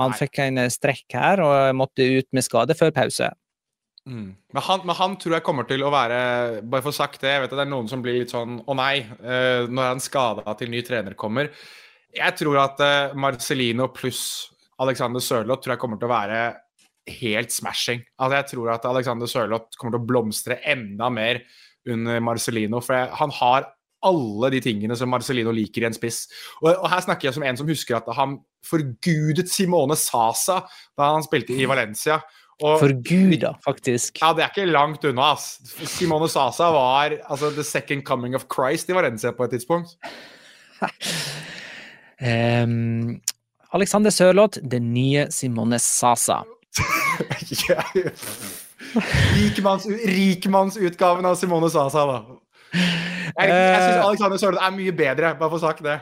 [0.00, 0.18] Han Nei.
[0.22, 3.28] fikk en strekk her og måtte ut med skade før pause.
[4.08, 4.30] Mm.
[4.52, 6.20] Men, han, men, han, tror jeg kommer til å være
[6.64, 8.76] Bare for sagt det, jeg vet at det er noen som blir litt sånn Å
[8.78, 11.50] nei, uh, når han skada til ny trener kommer.
[12.16, 14.22] Jeg tror at uh, Marcelino pluss
[14.80, 16.40] Alexander Sørloth tror jeg kommer til å være
[17.20, 18.00] helt smashing.
[18.16, 21.42] Altså Jeg tror at Alexander Sørloth kommer til å blomstre enda mer
[21.88, 22.80] under Marcelino.
[22.84, 23.68] For jeg, han har
[24.06, 26.24] alle de tingene som Marcelino liker i en spiss.
[26.62, 30.62] Og, og, her snakker jeg som en som husker at han forgudet Simone Sasa
[30.96, 32.20] da han spilte i Valencia.
[32.60, 34.20] Forguda, faktisk.
[34.20, 35.32] Ja, det er ikke langt unna.
[35.32, 35.60] ass.
[35.88, 39.96] Simone Sasa var altså, the second coming of Christ i Valencia på et tidspunkt.
[42.20, 43.20] um,
[43.72, 46.42] Alexander Sørloth, den nye Simone Sasa.
[49.36, 52.22] Rikmanns, rikmannsutgaven av Simone Sasa, da.
[52.74, 54.06] Jeg, jeg syns eh.
[54.06, 56.00] Alexander Sørloth er mye bedre, bare for å sagt det.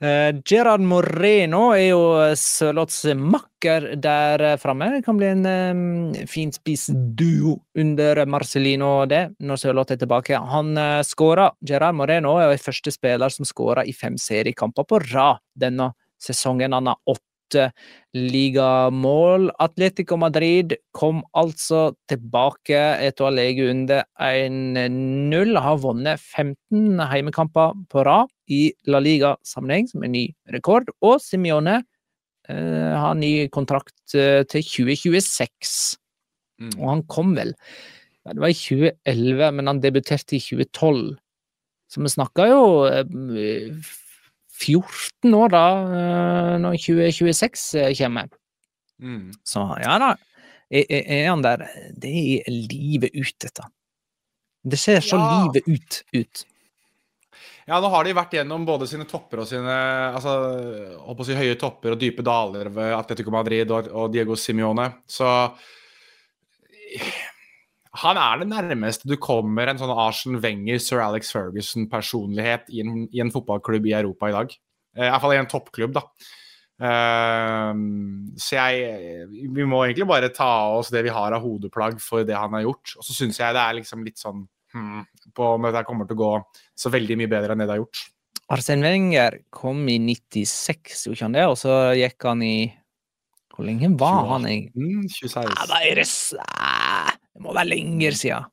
[0.00, 2.04] Uh, Gerard Moreno er jo
[2.40, 4.88] Sørloths makker der framme.
[4.94, 10.40] Det kan bli en um, finspissduo under Marcellino og det, når Sørloth er tilbake.
[10.54, 15.02] Han uh, skåra Gerard Moreno er jo første spiller som skåra i fem seriekamper på
[15.10, 16.72] rad denne sesongen.
[16.78, 17.68] Han har åtte
[18.16, 19.50] ligamål.
[19.60, 25.56] Atletico Madrid kom altså tilbake etter å ha ligget under 1-0.
[25.60, 30.90] Har vunnet 15 heimekamper på rad i La Liga-sammenheng, som er ny rekord.
[31.06, 31.78] Og Simione
[32.48, 35.96] eh, har ny kontrakt eh, til 2026.
[36.60, 36.74] Mm.
[36.78, 37.54] Og han kom vel
[38.26, 41.14] Ja, det var i 2011, men han debuterte i 2012.
[41.90, 43.70] Så vi snakka jo eh,
[44.60, 45.64] 14 år, da,
[45.96, 48.28] eh, når 2026 eh, kommer.
[49.00, 49.30] Mm.
[49.48, 50.10] Så ja da.
[50.70, 51.64] Er, er er han der
[51.98, 52.12] Det
[52.44, 53.64] er livet ut, dette.
[54.62, 55.30] Det ser så Ja.
[55.48, 56.44] livet ut ut.
[57.70, 59.74] Ja, nå har de vært gjennom både sine topper og sine
[60.10, 60.32] altså,
[61.04, 64.88] håper å si høye topper og dype daler ved Atletico Madrid og, og Diego Simione.
[65.06, 65.28] Så
[68.02, 73.22] han er det nærmeste du kommer en sånn Arsen Wenger, Sir Alex Ferguson-personlighet i, i
[73.22, 74.58] en fotballklubb i Europa i dag.
[74.96, 76.06] Eh, I hvert fall i en toppklubb, da.
[76.80, 77.76] Uh,
[78.40, 82.24] så jeg Vi må egentlig bare ta av oss det vi har av hodeplagg for
[82.26, 82.96] det han har gjort.
[82.98, 85.04] Og så syns jeg det er liksom litt sånn hmm,
[85.36, 86.32] på om dette kommer til å gå
[86.78, 88.02] så veldig mye bedre enn det det har gjort.
[88.50, 91.46] Arsen Wenger kom i 96, gjorde han det?
[91.46, 92.54] Og så gikk han i
[93.50, 94.72] Hvor lenge var han egentlig?
[94.74, 95.52] Mm, 26.
[95.52, 98.48] Ja, da er det Det må være lenger siden.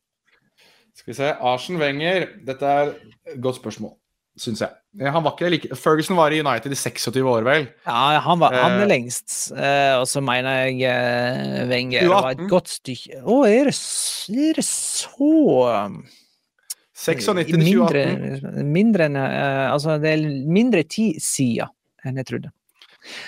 [0.98, 1.32] Skal vi se.
[1.50, 2.28] Arsen Wenger.
[2.46, 3.96] Dette er et godt spørsmål,
[4.38, 4.70] syns jeg.
[5.02, 7.68] Eh, Han var ikke like Ferguson var i United i 26 år, vel?
[7.88, 8.84] Ja, han, var, han Eh.
[8.86, 9.52] er lengst.
[9.56, 13.76] Eh, og så mener jeg eh, Wenger var et godt stykke Å, er det,
[14.48, 15.32] er det så
[15.88, 16.00] um,
[16.98, 18.72] 96 til mindre, 2018.
[18.74, 21.70] mindre enn eh, Altså, det er mindre tid siden
[22.08, 22.50] enn jeg trodde.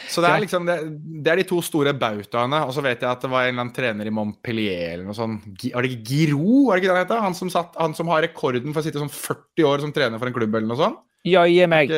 [0.10, 0.78] Så det er liksom det,
[1.24, 2.62] det er de to store bautaene.
[2.68, 5.18] Og så vet jeg at det var en eller annen trener i Montpellier eller noe
[5.18, 5.46] sånt.
[5.64, 6.54] er Var det ikke Giro?
[6.70, 7.26] Er det ikke det han heter?
[7.28, 10.22] Han som, satt, han som har rekorden for å sitte sånn 40 år som trener
[10.22, 11.04] for en klubb eller noe sånt?
[11.28, 11.94] Ja, gi meg.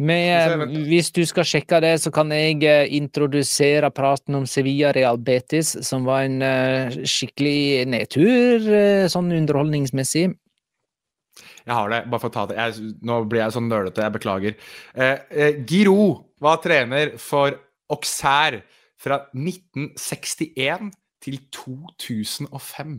[0.00, 5.20] Men, hvis du skal sjekke det, så kan jeg eh, introdusere praten om Sevilla Real
[5.20, 10.32] Betis, som var en eh, skikkelig nedtur, eh, sånn underholdningsmessig.
[11.70, 12.56] Jeg har det, bare for å ta det.
[12.58, 14.54] Jeg, nå blir jeg sånn nølete, jeg beklager.
[14.90, 16.06] Eh, eh, Giro
[16.42, 17.54] var trener for
[17.94, 18.64] Auxerre
[18.98, 20.90] fra 1961
[21.22, 22.96] til 2005.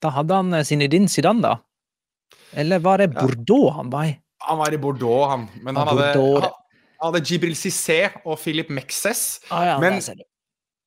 [0.00, 2.38] Da hadde han eh, Zinedine Zidane, da.
[2.56, 4.14] Eller var det Bordeaux han var i?
[4.46, 5.44] Han var i Bordeaux, han.
[5.60, 6.08] Men han hadde,
[6.96, 9.42] han hadde Jibril Cissé og Philip Mexes.
[9.50, 10.00] Ah, ja, Men-.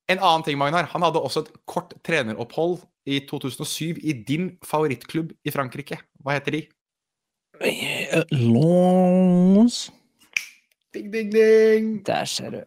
[0.10, 0.90] En annen ting, Magnar.
[0.96, 6.00] Han hadde også et kort treneropphold i 2007 i din favorittklubb i Frankrike.
[6.26, 6.66] Hva heter de?
[7.60, 9.92] Eh, Lons
[10.94, 12.04] Ding, ding, ding!
[12.04, 12.62] Der ser du.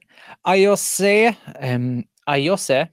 [0.44, 2.88] Ayose um, Ayose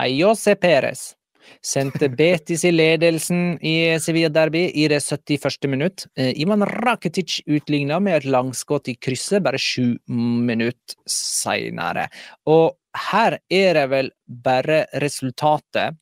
[0.00, 1.12] Ayose Perez
[1.60, 5.68] sendte Betis i ledelsen i Sevilla Derby i det 71.
[5.68, 6.06] minutt.
[6.16, 12.06] Iman Ivan Rakitic utligna med et langskudd i krysset bare sju minutter seinere.
[12.46, 12.78] Og
[13.10, 15.98] her er det vel bare resultatet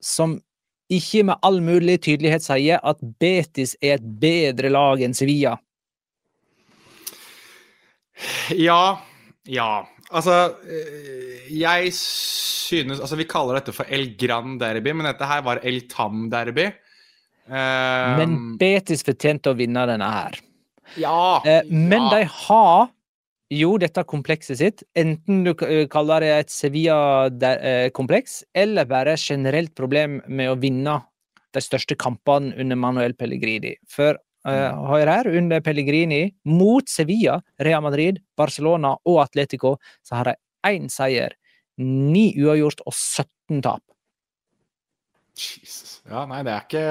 [0.00, 0.38] som
[0.92, 5.56] ikke med all mulig tydelighet sier at Betis er et bedre lag enn Sevilla.
[8.56, 8.98] Ja.
[9.46, 9.70] Ja.
[10.14, 15.42] Altså, eh, jeg synes Altså, vi kaller dette for El Gran Derby, men dette her
[15.46, 16.66] var El Tam Derby.
[17.46, 20.38] Eh, Men Betis fortjente å vinne denne her.
[20.96, 22.10] ja, Eh, Men ja.
[22.18, 22.88] de har
[23.52, 25.52] jo dette komplekset sitt, enten du
[25.92, 30.98] kaller det et Sevilla-kompleks, eller bare generelt problem med å vinne
[31.54, 33.76] de største kampene under Manuel Pellegrini.
[33.88, 34.18] For
[34.48, 40.36] uh, hør her, under Pellegrini, mot Sevilla, Real Madrid, Barcelona og Atletico, så har de
[40.66, 41.36] én seier,
[41.78, 43.84] ni uavgjort og 17 tap.
[45.36, 46.00] Jesus.
[46.08, 46.84] Ja, nei, det er ikke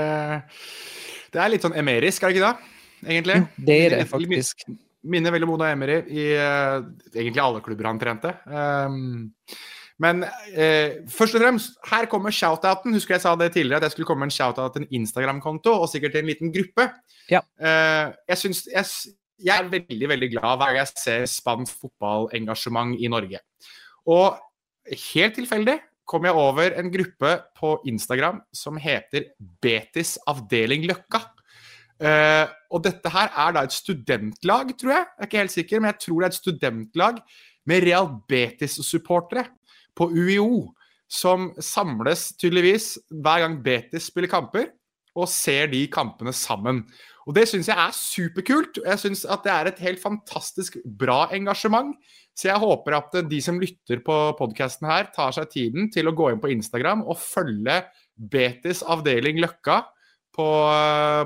[1.34, 2.74] Det er litt sånn emerisk, er det ikke det?
[3.06, 3.38] Egentlig.
[3.58, 4.68] Det er det faktisk.
[5.06, 6.82] Minner veldig Mona Emery i uh,
[7.14, 8.32] egentlig alle klubber han trente.
[8.50, 9.32] Um,
[10.02, 12.96] men eh, først og fremst, her kommer shoutouten.
[12.98, 15.72] Husker jeg sa det tidligere, at jeg skulle komme med en shoutout til en Instagram-konto,
[15.72, 16.90] og sikkert til en liten gruppe.
[17.32, 17.40] Ja.
[17.56, 19.16] Eh, jeg, synes, jeg,
[19.48, 23.40] jeg er veldig veldig glad hver gang jeg ser spansk fotballengasjement i Norge.
[24.12, 24.36] Og
[25.12, 31.24] helt tilfeldig kom jeg over en gruppe på Instagram som heter Betis avdeling Løkka.
[32.04, 35.06] Eh, og dette her er da et studentlag, tror jeg.
[35.06, 37.22] Jeg er ikke helt sikker, men jeg tror det er et studentlag
[37.66, 39.46] med Real Betis-supportere
[39.96, 40.74] på UiO.
[41.06, 44.72] Som samles tydeligvis hver gang Betis spiller kamper,
[45.16, 46.82] og ser de kampene sammen.
[47.26, 48.82] Og Det syns jeg er superkult.
[48.84, 51.96] Jeg syns at det er et helt fantastisk bra engasjement.
[52.36, 56.14] Så jeg håper at de som lytter på podkasten her, tar seg tiden til å
[56.14, 57.80] gå inn på Instagram og følge
[58.16, 59.86] Betis avdeling Løkka
[60.36, 60.48] på,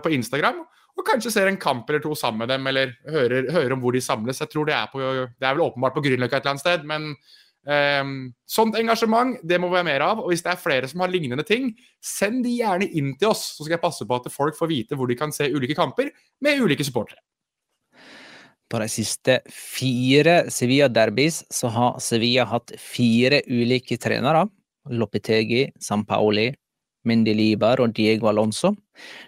[0.04, 0.62] på Instagram.
[1.00, 3.96] Og kanskje ser en kamp eller to sammen med dem, eller hører, hører om hvor
[3.96, 4.42] de samles.
[4.44, 6.90] Jeg tror Det er på, det er vel åpenbart på Grünerløkka et eller annet sted,
[6.90, 7.14] men
[7.70, 10.22] Um, sånt engasjement det må vi ha mer av.
[10.24, 13.44] Og hvis det er flere som har lignende ting, send de gjerne inn til oss,
[13.58, 16.10] så skal jeg passe på at folk får vite hvor de kan se ulike kamper
[16.46, 17.22] med ulike supportere.
[18.70, 24.46] På de siste fire Sevilla-derbys så har Sevilla hatt fire ulike trenere.
[24.94, 26.52] Lopetegi, Sampaoli,
[27.08, 28.74] Mendilibar og Diego Alonso.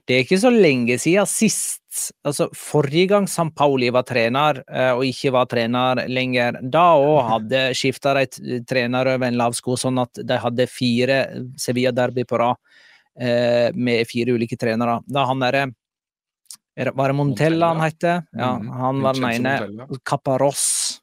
[0.06, 5.04] Det er ikke så lenge siden sist, altså forrige gang Sampaoli var trener eh, og
[5.08, 10.00] ikke var trener lenger, da òg hadde skifta de trener over en lav sko, sånn
[10.04, 11.22] at de hadde fire
[11.60, 12.60] Sevilla-derby på rad
[13.20, 15.00] eh, med fire ulike trenere.
[15.08, 15.70] Da han derre
[16.78, 18.22] er Var det Montella han heter?
[18.34, 18.70] Ja, Mhm.
[18.80, 19.88] han var den ene.
[20.06, 21.00] Caparros.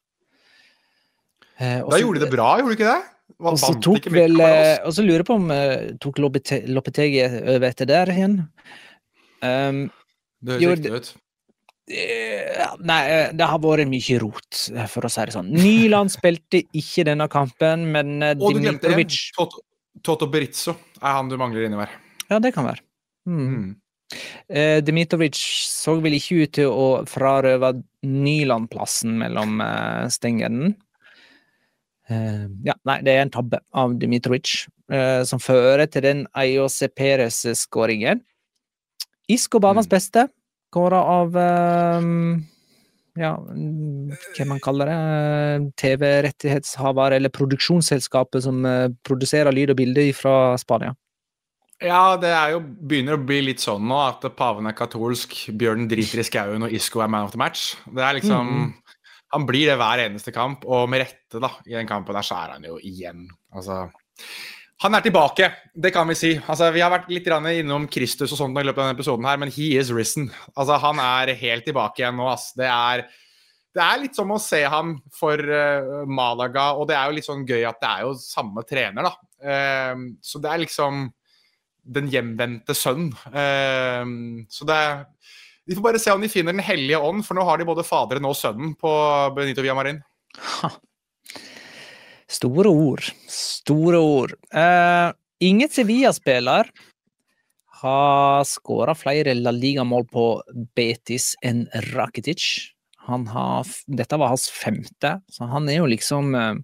[1.58, 3.17] Eh, Da gjorde de det bra, gjorde de ikke det?
[3.39, 7.22] Og så tok vel eh, Og så lurer jeg på om eh, tok Lopete- Lopetegi
[7.26, 8.37] over etter der igjen.
[9.45, 9.85] Um,
[10.43, 11.11] Det høres jo, riktig ut.
[12.85, 15.53] nei, eh, det har vært mye rot, for å si det sånn.
[15.55, 18.18] Nyland spilte ikke denne kampen, men.
[18.41, 19.62] Dimitrovic Toto,
[20.03, 21.95] Toto Berizzo er han du mangler inni her.
[22.29, 22.83] Ja, det kan være.
[23.29, 23.47] Mm.
[23.49, 23.70] Mm.
[24.49, 25.37] Eh, Dimitrovic
[25.68, 27.74] så vel ikke ut til å frarøve
[28.09, 30.74] Nyland plassen mellom eh, stengene.
[32.09, 36.88] Eh, ja, nei, det er en tabbe av Dmitrovic, eh, som fører til den IOC
[36.96, 38.22] Perez-skåringen.
[39.28, 39.90] Isco banens Mm.
[39.90, 40.28] beste,
[40.72, 42.00] kåra av eh,
[43.18, 45.72] ja, mm, hva man kaller det?
[45.76, 48.62] TV-rettighetshaver, eller produksjonsselskapet som
[49.04, 50.94] produserer lyd og bilde fra Spania.
[51.80, 55.86] Ja, det er jo, begynner å bli litt sånn nå at paven er katolsk, bjørnen
[55.90, 57.76] driter i skauen og Isco er man of the match.
[57.86, 58.72] Det er liksom Mhm.
[59.35, 61.51] Han blir det hver eneste kamp, og med rette, da.
[61.68, 63.26] I den kampen der så er han jo igjen.
[63.53, 63.85] Altså
[64.85, 66.31] Han er tilbake, det kan vi si.
[66.39, 69.37] Altså, Vi har vært litt innom Kristus og sånt i løpet av denne episoden, her,
[69.37, 70.31] men he is risen.
[70.57, 72.29] Altså, Han er helt tilbake igjen nå.
[72.29, 72.53] ass.
[72.55, 73.05] Det er,
[73.74, 77.29] det er litt som å se ham for uh, Malaga, og det er jo litt
[77.29, 79.14] sånn gøy at det er jo samme trener, da.
[79.45, 81.09] Uh, så det er liksom
[81.89, 83.11] den hjemvendte sønn.
[83.29, 85.05] Uh, så det er
[85.68, 87.84] Vi får bare se om de finner Den hellige ånd, for nå har de både
[87.84, 88.90] faderen og sønnen på
[89.36, 90.00] Benito Villamarin.
[90.62, 90.70] Ha.
[92.28, 93.04] Store ord.
[93.28, 94.32] Store ord.
[94.48, 95.12] Uh,
[95.44, 96.72] ingen Sevilla-spiller
[97.82, 100.24] har skåra flere La Liga-mål på
[100.76, 102.72] Betis enn Rakitic.
[103.08, 106.58] Har, dette var hans femte, så han er jo liksom eh,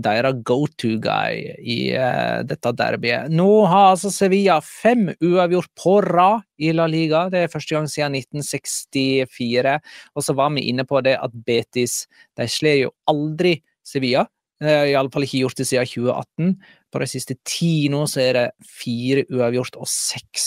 [0.00, 3.32] deres go to guy i uh, dette derbyet.
[3.32, 7.26] Nå har altså Sevilla fem uavgjort på rad i La Liga.
[7.32, 9.78] Det er første gang siden 1964.
[10.16, 12.06] Og så var vi inne på det at Betis
[12.38, 14.26] de slår jo aldri Sevilla.
[14.62, 16.54] Eh, Iallfall ikke gjort det siden 2018.
[16.92, 20.46] På de siste ti nå så er det fire uavgjort og seks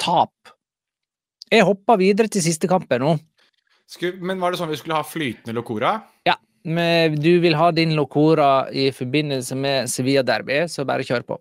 [0.00, 0.34] tap.
[1.52, 3.14] Jeg hopper videre til siste kampen nå.
[4.24, 5.92] Men var det sånn vi skulle ha flytende Locora?
[6.26, 6.34] Ja,
[6.64, 11.40] du vil ha din Locora i forbindelse med Sevilla-derby, så bare kjør på.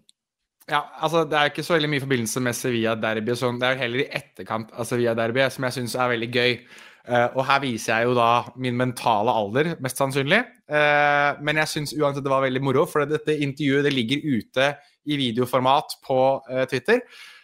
[0.69, 3.35] Ja, altså Det er ikke så veldig mye forbindelse med Sevilla-derby.
[3.35, 6.57] Sånn, det er jo heller i etterkant av Sevilla-derby som jeg syns er veldig gøy.
[7.03, 10.39] Uh, og her viser jeg jo da min mentale alder, mest sannsynlig.
[10.71, 14.69] Uh, men jeg syns uansett det var veldig moro, for dette intervjuet det ligger ute
[15.03, 17.03] i videoformat på uh, Twitter.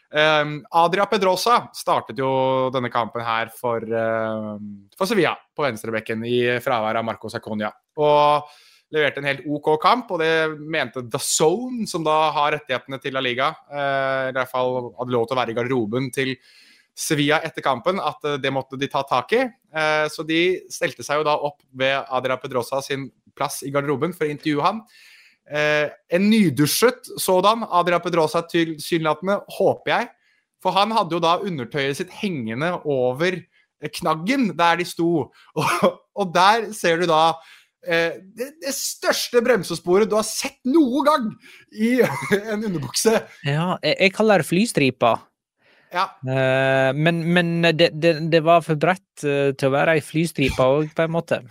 [0.10, 4.56] Eh, Adria Pedrosa startet jo denne kampen her for, eh,
[4.98, 7.72] for Sevilla på venstrebekken i fravær av Marco Saconia.
[7.98, 8.50] Og
[8.90, 13.14] leverte en helt OK kamp, og det mente The Zone, som da har rettighetene til
[13.14, 16.36] La Liga, eh, i hvert fall hadde lov til å være i garderoben til
[17.00, 19.44] Sevilla etter kampen, at eh, det måtte de ta tak i.
[19.46, 20.42] Eh, så de
[20.74, 23.08] stelte seg jo da opp ved Adria Pedrosa sin
[23.38, 24.82] plass i garderoben for å intervjue han.
[25.50, 30.10] Eh, en nydusjet sådan, Adria Pedrosa tilsynelatende, håper jeg.
[30.64, 35.30] For han hadde jo da undertøyet sitt hengende over eh, knaggen der de sto.
[35.60, 37.24] Og, og der ser du da
[37.88, 41.32] eh, det, det største bremsesporet du har sett noen gang
[41.72, 41.96] i
[42.54, 43.16] en underbukse.
[43.48, 45.16] Ja, jeg, jeg kaller det flystripa.
[45.90, 50.04] Ja, Eh, men men det, det, det var for bredt eh, til å være ei
[50.06, 51.42] flystripe òg, på en måte.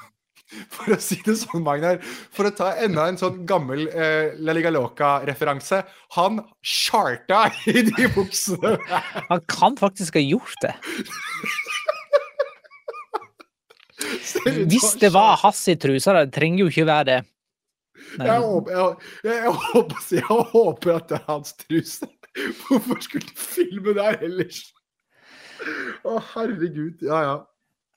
[0.73, 2.01] for å si det sånn, Magnar.
[2.35, 5.83] For å ta enda en sånn gammel eh, La Liga Loca-referanse.
[6.17, 8.79] Han charta i de buksene!
[9.31, 10.75] Han kan faktisk ha gjort det.
[14.71, 17.19] Hvis det var Hass hans i trusa, det trenger jo ikke være det.
[18.15, 18.95] Jeg håper, jeg,
[19.27, 22.09] jeg, håper, jeg håper at det er hans truse.
[22.63, 24.63] Hvorfor skulle du filme der ellers?
[26.07, 27.03] Å, herregud.
[27.05, 27.37] Ja, ja.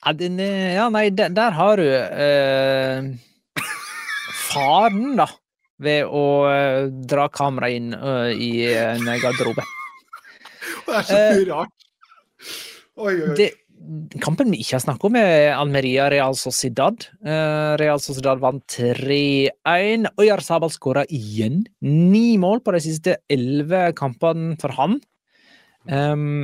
[0.01, 3.09] Ja, den, er- ja nei, der, der har du eh,
[4.49, 5.27] faren, da,
[5.81, 9.65] ved å eh, dra kameraet inn eh, i en garderobe.
[10.87, 11.75] Det er så mye rart.
[13.01, 13.35] Oi, oi, oi.
[13.37, 13.49] Det,
[14.21, 17.05] kampen vi ikke har snakket om, er Almeria Real Sociedad.
[17.25, 20.09] Eh, Real Sociedad vant 3-1.
[20.21, 21.61] Oyar Sabal skåra igjen.
[21.85, 24.97] Ni mål på de siste elleve kampene for han.
[25.89, 26.43] Um,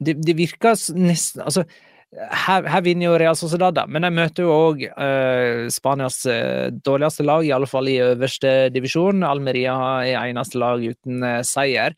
[0.00, 1.66] det, det virker nesten Altså,
[2.14, 3.84] her, her vinner jo Real Sociedad, da.
[3.90, 8.70] men de møter jo òg uh, Spanias uh, dårligste lag, i alle fall i øverste
[8.74, 9.24] divisjon.
[9.26, 11.96] Almeria er eneste lag uten uh, seier.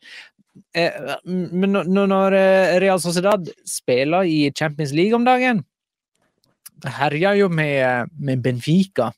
[0.73, 2.33] men når
[2.81, 5.61] Real Sociedad spiller i Champions League om dagen,
[6.97, 9.11] herja jo med, med Benfica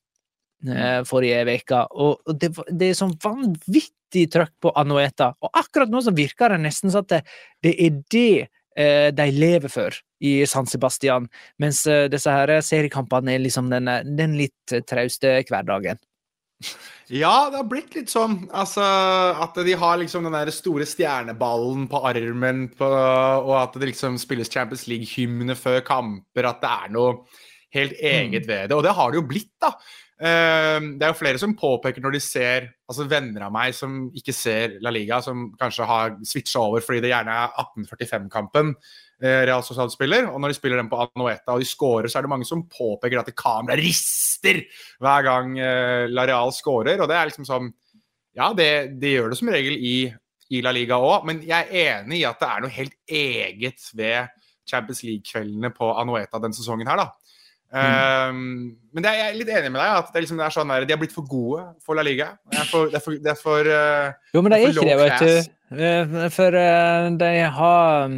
[1.07, 5.29] forrige uke, og det, det er sånn vanvittig trøkk på Anueta.
[5.39, 7.21] Og akkurat nå så virker det nesten sånn at det,
[7.63, 8.33] det er det
[8.75, 11.29] eh, de lever for i San Sebastian,
[11.61, 15.99] mens eh, disse her seriekampene er liksom den, den litt trauste hverdagen.
[17.09, 18.41] Ja, det har blitt litt sånn.
[18.51, 23.93] Altså, at de har liksom den der store stjerneballen på armen, på, og at det
[23.93, 26.49] liksom spilles Champions League-hymne før kamper.
[26.51, 27.15] At det er noe
[27.73, 28.49] helt eget mm.
[28.51, 28.77] ved det.
[28.77, 29.71] Og det har det jo blitt, da.
[30.19, 34.09] Ehm, det er jo flere som påpeker når de ser altså venner av meg som
[34.11, 38.97] ikke ser La Liga, som kanskje har switcha over fordi det gjerne er 1845-kampen eh,
[39.19, 42.25] Real Sociedad spiller, og når de spiller den på Anoeta og de scorer, så er
[42.25, 44.61] det mange som påpeker at kameraet rister
[45.03, 47.71] hver gang eh, La Real scorer, og det er liksom sånn
[48.37, 49.95] Ja, det, det gjør det som regel i,
[50.55, 53.89] i La Liga òg, men jeg er enig i at det er noe helt eget
[53.97, 54.31] ved
[54.69, 57.09] Champions League-kveldene på Anoeta denne sesongen her, da.
[57.69, 58.33] Mm.
[58.33, 60.71] Um, men er, jeg er litt enig med deg at det, liksom, det er sånn
[60.73, 62.31] der, de har blitt for gode for La Liga.
[62.49, 64.87] Det er for, det er for, det er for uh, Jo, men det er ikke
[64.87, 65.55] det, vet du.
[65.69, 68.15] Eh, for uh, de har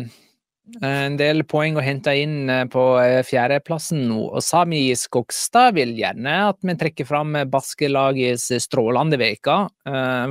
[0.79, 2.83] en del poeng å hente inn på
[3.27, 4.21] fjerdeplassen nå.
[4.31, 9.57] Og Sami Skogstad vil gjerne at vi trekker fram baskelagets strålende uke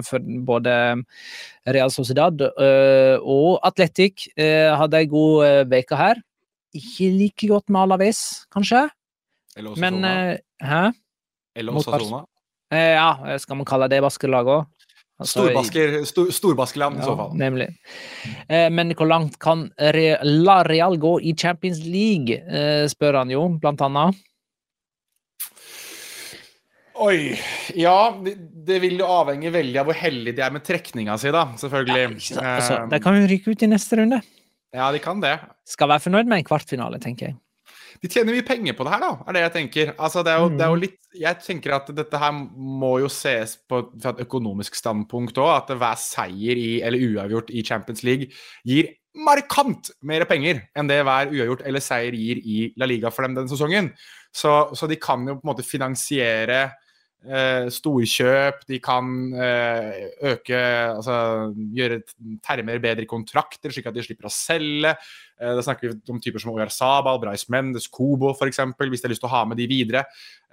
[0.09, 0.75] for både
[1.69, 4.31] Real Sociedad og Atletic.
[4.41, 6.25] Hadde ei god uke her.
[6.73, 8.87] Ikke like godt med Alaves, kanskje.
[9.77, 10.01] Men
[10.63, 10.83] Hæ?
[11.59, 12.25] Eller Osasona?
[12.71, 14.69] Ja, skal man kalle det baskelag òg?
[15.21, 17.35] Altså, Storbasker, stor, Storbaskeland, ja, i så fall.
[17.37, 17.67] Nemlig.
[18.49, 19.67] Eh, men hvor langt kan
[19.97, 22.41] Re La Real gå i Champions League,
[22.89, 24.23] spør han jo, blant annet.
[27.01, 27.37] Oi.
[27.81, 31.47] Ja, det, vil jo avhenge veldig av hvor heldige de er med trekninga si, da.
[31.61, 32.03] Selvfølgelig.
[32.35, 34.21] Ja, altså, de kan jo rykke ut i neste runde.
[34.77, 35.37] Ja, de kan det.
[35.69, 37.39] Skal være fornøyd med en kvartfinale, tenker jeg
[38.01, 39.91] de tjener mye penger på det her, da, er det jeg tenker.
[40.01, 40.85] Altså, det er jo, det er jo mm.
[40.87, 45.51] litt Jeg tenker at dette her må jo ses på fra et økonomisk standpunkt òg.
[45.59, 48.31] At hver seier i, eller uavgjort i Champions League
[48.65, 48.95] gir
[49.27, 53.37] markant mer penger enn det hver uavgjort eller seier gir i La Liga for dem
[53.37, 53.91] denne sesongen.
[54.33, 56.71] Så, så de kan jo på en måte finansiere
[57.27, 61.17] eh, storkjøp, de kan eh, øke Altså
[61.77, 62.01] gjøre
[62.45, 64.95] termer bedre i kontrakter, slik at de slipper å selge.
[65.41, 69.09] Eh, da snakker vi om typer som Oyar Sabal, Brais Mendes, Kobo f.eks., hvis de
[69.09, 70.05] har lyst til å ha med de videre.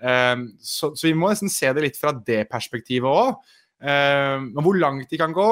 [0.01, 3.37] Eh, så, så, vi må nesten se det litt fra det perspektivet òg.
[3.83, 5.51] Eh, men hvor langt de kan gå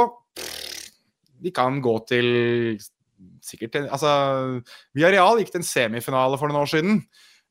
[1.45, 2.80] De kan gå til
[3.45, 4.09] sikkert Altså,
[4.97, 7.03] real gikk til en semifinale for noen år siden.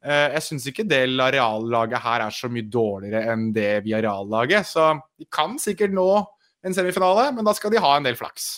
[0.05, 4.69] Jeg syns ikke det Lareal-laget her er så mye dårligere enn det Viareal-laget.
[4.69, 6.09] Så de kan sikkert nå
[6.65, 8.51] en semifinale, men da skal de ha en del flaks.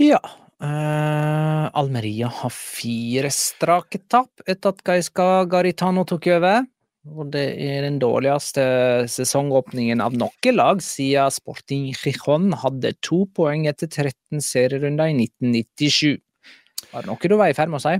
[0.00, 0.18] Ja,
[0.62, 6.62] Uh, Almeria har fire strake tap etter at Gaiska Garitano tok over.
[7.10, 8.62] Og det er den dårligste
[9.10, 16.20] sesongåpningen av noe lag siden Sporting Gijon hadde to poeng etter 13 serierunder i 1997.
[16.92, 17.96] Var det noe du var i ferd med å si?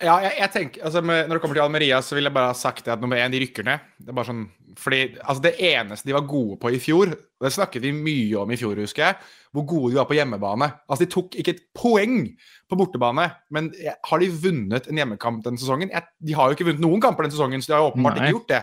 [0.00, 2.56] Ja, jeg, jeg tenker, altså Når det kommer til Almeria, så vil jeg bare ha
[2.56, 3.82] sagt det at nummer én, de rykker ned.
[4.00, 4.46] Det er bare sånn,
[4.80, 8.38] fordi, altså det eneste de var gode på i fjor, og det snakket vi mye
[8.40, 9.18] om i fjor, husker jeg,
[9.52, 10.70] hvor gode de var på hjemmebane.
[10.86, 12.16] Altså De tok ikke et poeng
[12.70, 13.68] på bortebane, men
[14.08, 15.92] har de vunnet en hjemmekamp denne sesongen?
[15.92, 18.16] Jeg, de har jo ikke vunnet noen kamper denne sesongen, så de har jo åpenbart
[18.16, 18.30] Nei.
[18.30, 18.62] ikke gjort det.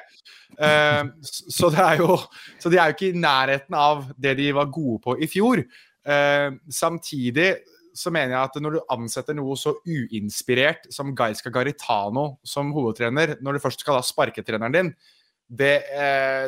[0.58, 2.18] Uh, så, det er jo,
[2.58, 5.62] så de er jo ikke i nærheten av det de var gode på i fjor.
[6.08, 7.52] Uh, samtidig
[7.98, 13.38] så mener jeg at når du ansetter noe så uinspirert som Gaiska Garitano som hovedtrener,
[13.42, 14.92] når du først skal ha sparketreneren din,
[15.48, 16.48] det, eh,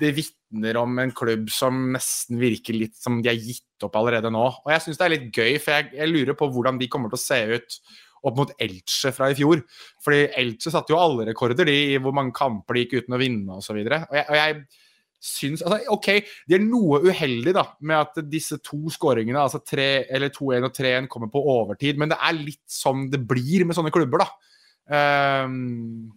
[0.00, 4.32] det vitner om en klubb som nesten virker litt som de har gitt opp allerede
[4.32, 4.46] nå.
[4.64, 7.12] Og jeg syns det er litt gøy, for jeg, jeg, lurer på hvordan de kommer
[7.12, 7.80] til å se ut
[8.20, 9.62] opp mot Elche fra i fjor.
[10.04, 13.20] Fordi Elche satte jo alle rekorder de, i hvor mange kamper de gikk uten å
[13.20, 13.76] vinne osv.
[13.76, 14.58] Og, så og, jeg, og jeg
[15.20, 16.08] syns altså, OK,
[16.48, 21.28] de er noe uheldige da, med at disse to skåringene, altså 2-1 og 3-1, kommer
[21.32, 22.00] på overtid.
[22.00, 24.30] Men det er litt som det blir med sånne klubber, da.
[24.90, 26.08] Um,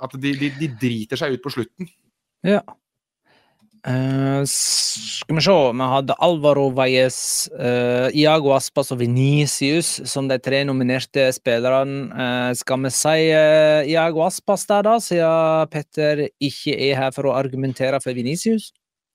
[0.00, 1.90] at de, de, de, driter seg ut på slutten.
[2.46, 2.62] Ja.
[3.84, 7.18] Uh, skal vi se Vi hadde Alvaro Valles,
[7.52, 12.06] uh, Iago Aspas og Venicius som de tre nominerte spillerne.
[12.08, 13.28] Uh, skal vi si
[13.92, 18.70] Iago Aspas der, da, siden Petter ikke er her for å argumentere for Venicius?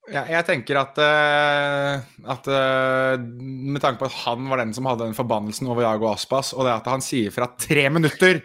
[0.09, 5.17] Ja, jeg tenker at, at med tanke på at han var den som hadde den
[5.17, 8.41] forbannelsen over Iago Aspas, og det at han sier fra tre minutter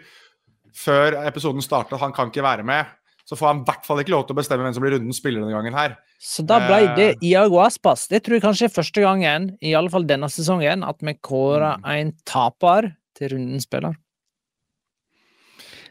[0.77, 2.91] før episoden starter han kan ikke være med,
[3.25, 5.19] så får han i hvert fall ikke lov til å bestemme hvem som blir rundens
[5.21, 5.97] spiller denne gangen her.
[6.21, 8.05] Så da ble det Iago Aspas.
[8.11, 11.81] Det tror jeg kanskje er første gangen, i alle fall denne sesongen, at vi kårer
[11.81, 11.87] mm.
[11.95, 13.97] en taper til rundens spiller.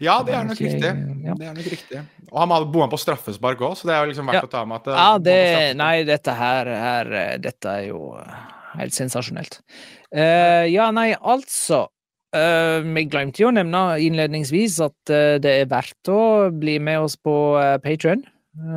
[0.03, 0.91] Ja, det er nok riktig.
[1.25, 1.35] Ja.
[1.39, 2.03] Det er nok riktig.
[2.31, 4.49] Og han hadde bomma på straffespark òg, så det er jo liksom verdt ja.
[4.49, 5.39] å ta med at Ja, det,
[5.79, 7.13] Nei, dette her er
[7.43, 8.01] Dette er jo
[8.75, 9.61] helt sensasjonelt.
[10.15, 11.85] Uh, ja, nei, altså
[12.35, 17.15] Vi glemte jo å nevne innledningsvis at uh, det er verdt å bli med oss
[17.15, 18.25] på uh, Patrion.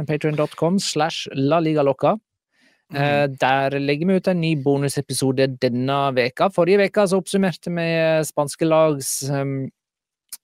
[0.07, 2.15] Patrion.com slash laligalocca.
[2.87, 3.33] Mm.
[3.35, 6.47] Der legger vi ut en ny bonusepisode denne veka.
[6.55, 7.87] Forrige veka så oppsummerte vi
[8.25, 9.65] spanske lags um,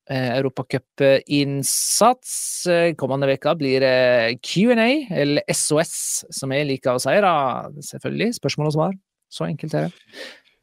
[0.09, 2.66] Eh, Europacup-innsats.
[2.68, 7.22] Eh, kommende veka blir det Q&A, eller SOS, som jeg liker å si.
[7.24, 8.34] da, Selvfølgelig.
[8.36, 8.91] Spørsmål og svar.
[9.32, 9.93] Så enkelt er det.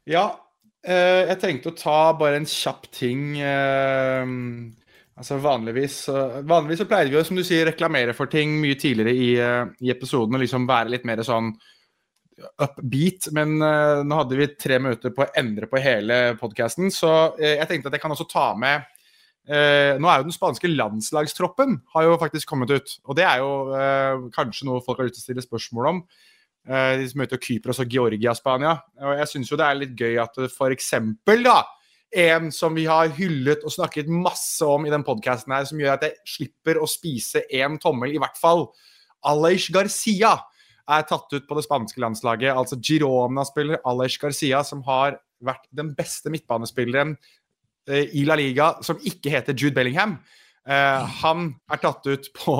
[0.05, 0.35] Ja, eh,
[0.81, 3.35] jeg tenkte å ta bare en kjapp ting.
[3.41, 5.97] altså Vanligvis,
[6.49, 9.29] vanligvis så pleier vi å som du sier, reklamere for ting mye tidligere i,
[9.85, 11.51] i episoden og liksom være litt mer sånn
[12.65, 17.69] upbeat, men nå hadde vi tre minutter på å endre på hele podkasten, så jeg
[17.69, 18.89] tenkte at jeg kan også ta med
[19.49, 22.99] Eh, nå er jo Den spanske landslagstroppen har jo faktisk kommet ut.
[23.05, 26.03] og Det er jo eh, kanskje noe folk har lyst til å stille spørsmål om.
[26.67, 28.77] Eh, de møter Kypros og Georgia, Spania.
[29.01, 30.93] og Jeg syns jo det er litt gøy at f.eks.
[31.25, 31.61] da
[32.11, 35.95] en som vi har hyllet og snakket masse om i den podkasten her, som gjør
[35.95, 38.67] at jeg slipper å spise én tommel, i hvert fall.
[39.23, 40.35] Aleix Garcia
[40.91, 42.51] er tatt ut på det spanske landslaget.
[42.51, 47.15] Altså Girona-spiller Aleix Garcia, som har vært den beste midtbanespilleren
[47.89, 50.19] Eh, i La Liga som ikke heter Jude Bellingham.
[50.67, 52.55] Uh, han er tatt ut på,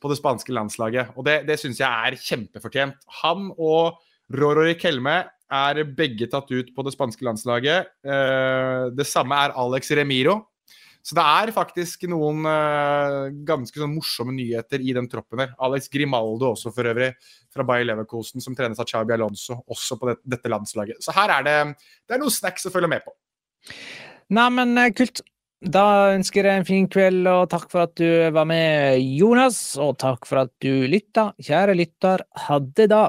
[0.00, 3.00] på det spanske landslaget, og det, det syns jeg er kjempefortjent.
[3.22, 3.98] Han og
[4.36, 7.90] Rorori Kelme er begge tatt ut på det spanske landslaget.
[8.04, 10.42] Eh, det samme er Alex Remiro.
[11.00, 15.54] Så det er faktisk noen eh, ganske sånn morsomme nyheter i den troppen her.
[15.64, 17.14] Alex Grimaldo også, for øvrig,
[17.54, 21.00] fra Bayer Leverkosen, som trenes av Chabi Alonso, også på det, dette landslaget.
[21.04, 21.56] Så her er det,
[22.04, 23.16] det er noe snacks å følge med på.
[24.36, 25.24] Neimen, men kult.
[25.58, 29.58] Da ønsker jeg en fin kveld, og takk for at du var med, Jonas.
[29.82, 31.32] Og takk for at du lytta.
[31.42, 33.08] Kjære lytter, ha det da.